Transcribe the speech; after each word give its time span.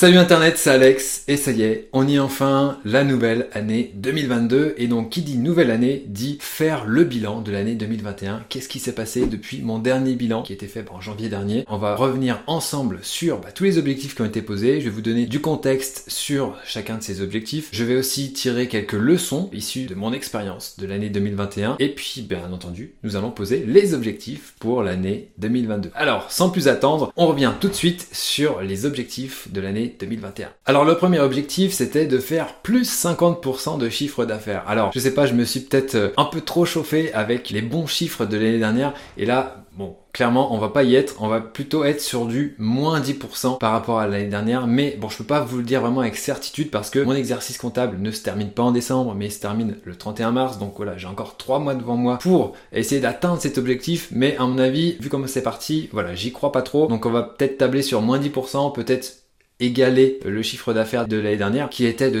Salut 0.00 0.16
Internet, 0.16 0.56
c'est 0.56 0.70
Alex 0.70 1.24
et 1.28 1.36
ça 1.36 1.50
y 1.50 1.60
est, 1.60 1.90
on 1.92 2.08
y 2.08 2.14
est 2.14 2.18
enfin, 2.18 2.78
la 2.86 3.04
nouvelle 3.04 3.48
année 3.52 3.92
2022 3.96 4.76
et 4.78 4.86
donc 4.86 5.10
qui 5.10 5.20
dit 5.20 5.36
nouvelle 5.36 5.70
année 5.70 6.04
dit 6.06 6.38
faire 6.40 6.86
le 6.86 7.04
bilan 7.04 7.42
de 7.42 7.52
l'année 7.52 7.74
2021. 7.74 8.46
Qu'est-ce 8.48 8.70
qui 8.70 8.78
s'est 8.78 8.94
passé 8.94 9.26
depuis 9.26 9.60
mon 9.60 9.78
dernier 9.78 10.14
bilan 10.14 10.42
qui 10.42 10.54
a 10.54 10.56
été 10.56 10.68
fait 10.68 10.86
en 10.90 11.02
janvier 11.02 11.28
dernier? 11.28 11.66
On 11.68 11.76
va 11.76 11.96
revenir 11.96 12.42
ensemble 12.46 13.00
sur 13.02 13.40
bah, 13.40 13.52
tous 13.54 13.64
les 13.64 13.76
objectifs 13.76 14.14
qui 14.14 14.22
ont 14.22 14.24
été 14.24 14.40
posés, 14.40 14.80
je 14.80 14.86
vais 14.86 14.90
vous 14.90 15.02
donner 15.02 15.26
du 15.26 15.42
contexte 15.42 16.04
sur 16.08 16.56
chacun 16.64 16.96
de 16.96 17.02
ces 17.02 17.20
objectifs. 17.20 17.68
Je 17.70 17.84
vais 17.84 17.96
aussi 17.96 18.32
tirer 18.32 18.68
quelques 18.68 18.94
leçons 18.94 19.50
issues 19.52 19.84
de 19.84 19.94
mon 19.94 20.14
expérience 20.14 20.78
de 20.78 20.86
l'année 20.86 21.10
2021 21.10 21.76
et 21.78 21.90
puis 21.90 22.22
bien 22.22 22.50
entendu, 22.50 22.94
nous 23.02 23.16
allons 23.16 23.32
poser 23.32 23.64
les 23.66 23.92
objectifs 23.92 24.54
pour 24.60 24.82
l'année 24.82 25.28
2022. 25.36 25.90
Alors, 25.94 26.32
sans 26.32 26.48
plus 26.48 26.68
attendre, 26.68 27.12
on 27.16 27.26
revient 27.26 27.52
tout 27.60 27.68
de 27.68 27.74
suite 27.74 28.08
sur 28.12 28.62
les 28.62 28.86
objectifs 28.86 29.52
de 29.52 29.60
l'année 29.60 29.89
2021. 29.98 30.48
Alors 30.66 30.84
le 30.84 30.96
premier 30.96 31.20
objectif 31.20 31.72
c'était 31.72 32.06
de 32.06 32.18
faire 32.18 32.54
plus 32.62 32.90
50% 33.04 33.78
de 33.78 33.88
chiffre 33.88 34.24
d'affaires. 34.24 34.64
Alors 34.66 34.90
je 34.94 34.98
sais 35.00 35.14
pas, 35.14 35.26
je 35.26 35.34
me 35.34 35.44
suis 35.44 35.60
peut-être 35.60 35.94
euh, 35.94 36.10
un 36.16 36.24
peu 36.24 36.40
trop 36.40 36.64
chauffé 36.64 37.12
avec 37.12 37.50
les 37.50 37.62
bons 37.62 37.86
chiffres 37.86 38.26
de 38.26 38.36
l'année 38.36 38.58
dernière. 38.58 38.94
Et 39.16 39.26
là 39.26 39.60
Bon, 39.80 39.96
clairement, 40.12 40.52
on 40.52 40.58
va 40.58 40.68
pas 40.68 40.82
y 40.82 40.96
être, 40.96 41.14
on 41.20 41.28
va 41.28 41.40
plutôt 41.40 41.84
être 41.84 42.00
sur 42.00 42.26
du 42.26 42.56
moins 42.58 43.00
10% 43.00 43.58
par 43.58 43.70
rapport 43.70 44.00
à 44.00 44.08
l'année 44.08 44.26
dernière, 44.26 44.66
mais 44.66 44.98
bon, 45.00 45.08
je 45.08 45.16
peux 45.16 45.24
pas 45.24 45.40
vous 45.40 45.58
le 45.58 45.62
dire 45.62 45.80
vraiment 45.80 46.00
avec 46.00 46.16
certitude 46.16 46.70
parce 46.70 46.90
que 46.90 46.98
mon 46.98 47.14
exercice 47.14 47.56
comptable 47.56 47.96
ne 47.98 48.10
se 48.10 48.22
termine 48.22 48.50
pas 48.50 48.64
en 48.64 48.72
décembre, 48.72 49.14
mais 49.14 49.26
il 49.26 49.32
se 49.32 49.38
termine 49.38 49.76
le 49.84 49.94
31 49.94 50.32
mars, 50.32 50.58
donc 50.58 50.74
voilà, 50.76 50.98
j'ai 50.98 51.06
encore 51.06 51.36
3 51.36 51.60
mois 51.60 51.74
devant 51.74 51.96
moi 51.96 52.18
pour 52.18 52.54
essayer 52.72 53.00
d'atteindre 53.00 53.40
cet 53.40 53.58
objectif, 53.58 54.08
mais 54.10 54.36
à 54.38 54.44
mon 54.44 54.58
avis, 54.58 54.96
vu 54.98 55.08
comment 55.08 55.28
c'est 55.28 55.42
parti, 55.42 55.88
voilà, 55.92 56.16
j'y 56.16 56.32
crois 56.32 56.50
pas 56.50 56.62
trop, 56.62 56.88
donc 56.88 57.06
on 57.06 57.10
va 57.10 57.22
peut-être 57.22 57.56
tabler 57.56 57.82
sur 57.82 58.02
moins 58.02 58.18
10%, 58.18 58.74
peut-être 58.74 59.20
égaler 59.60 60.18
le 60.24 60.42
chiffre 60.42 60.72
d'affaires 60.72 61.06
de 61.06 61.16
l'année 61.16 61.36
dernière 61.36 61.70
qui 61.70 61.84
était 61.84 62.10
de 62.10 62.20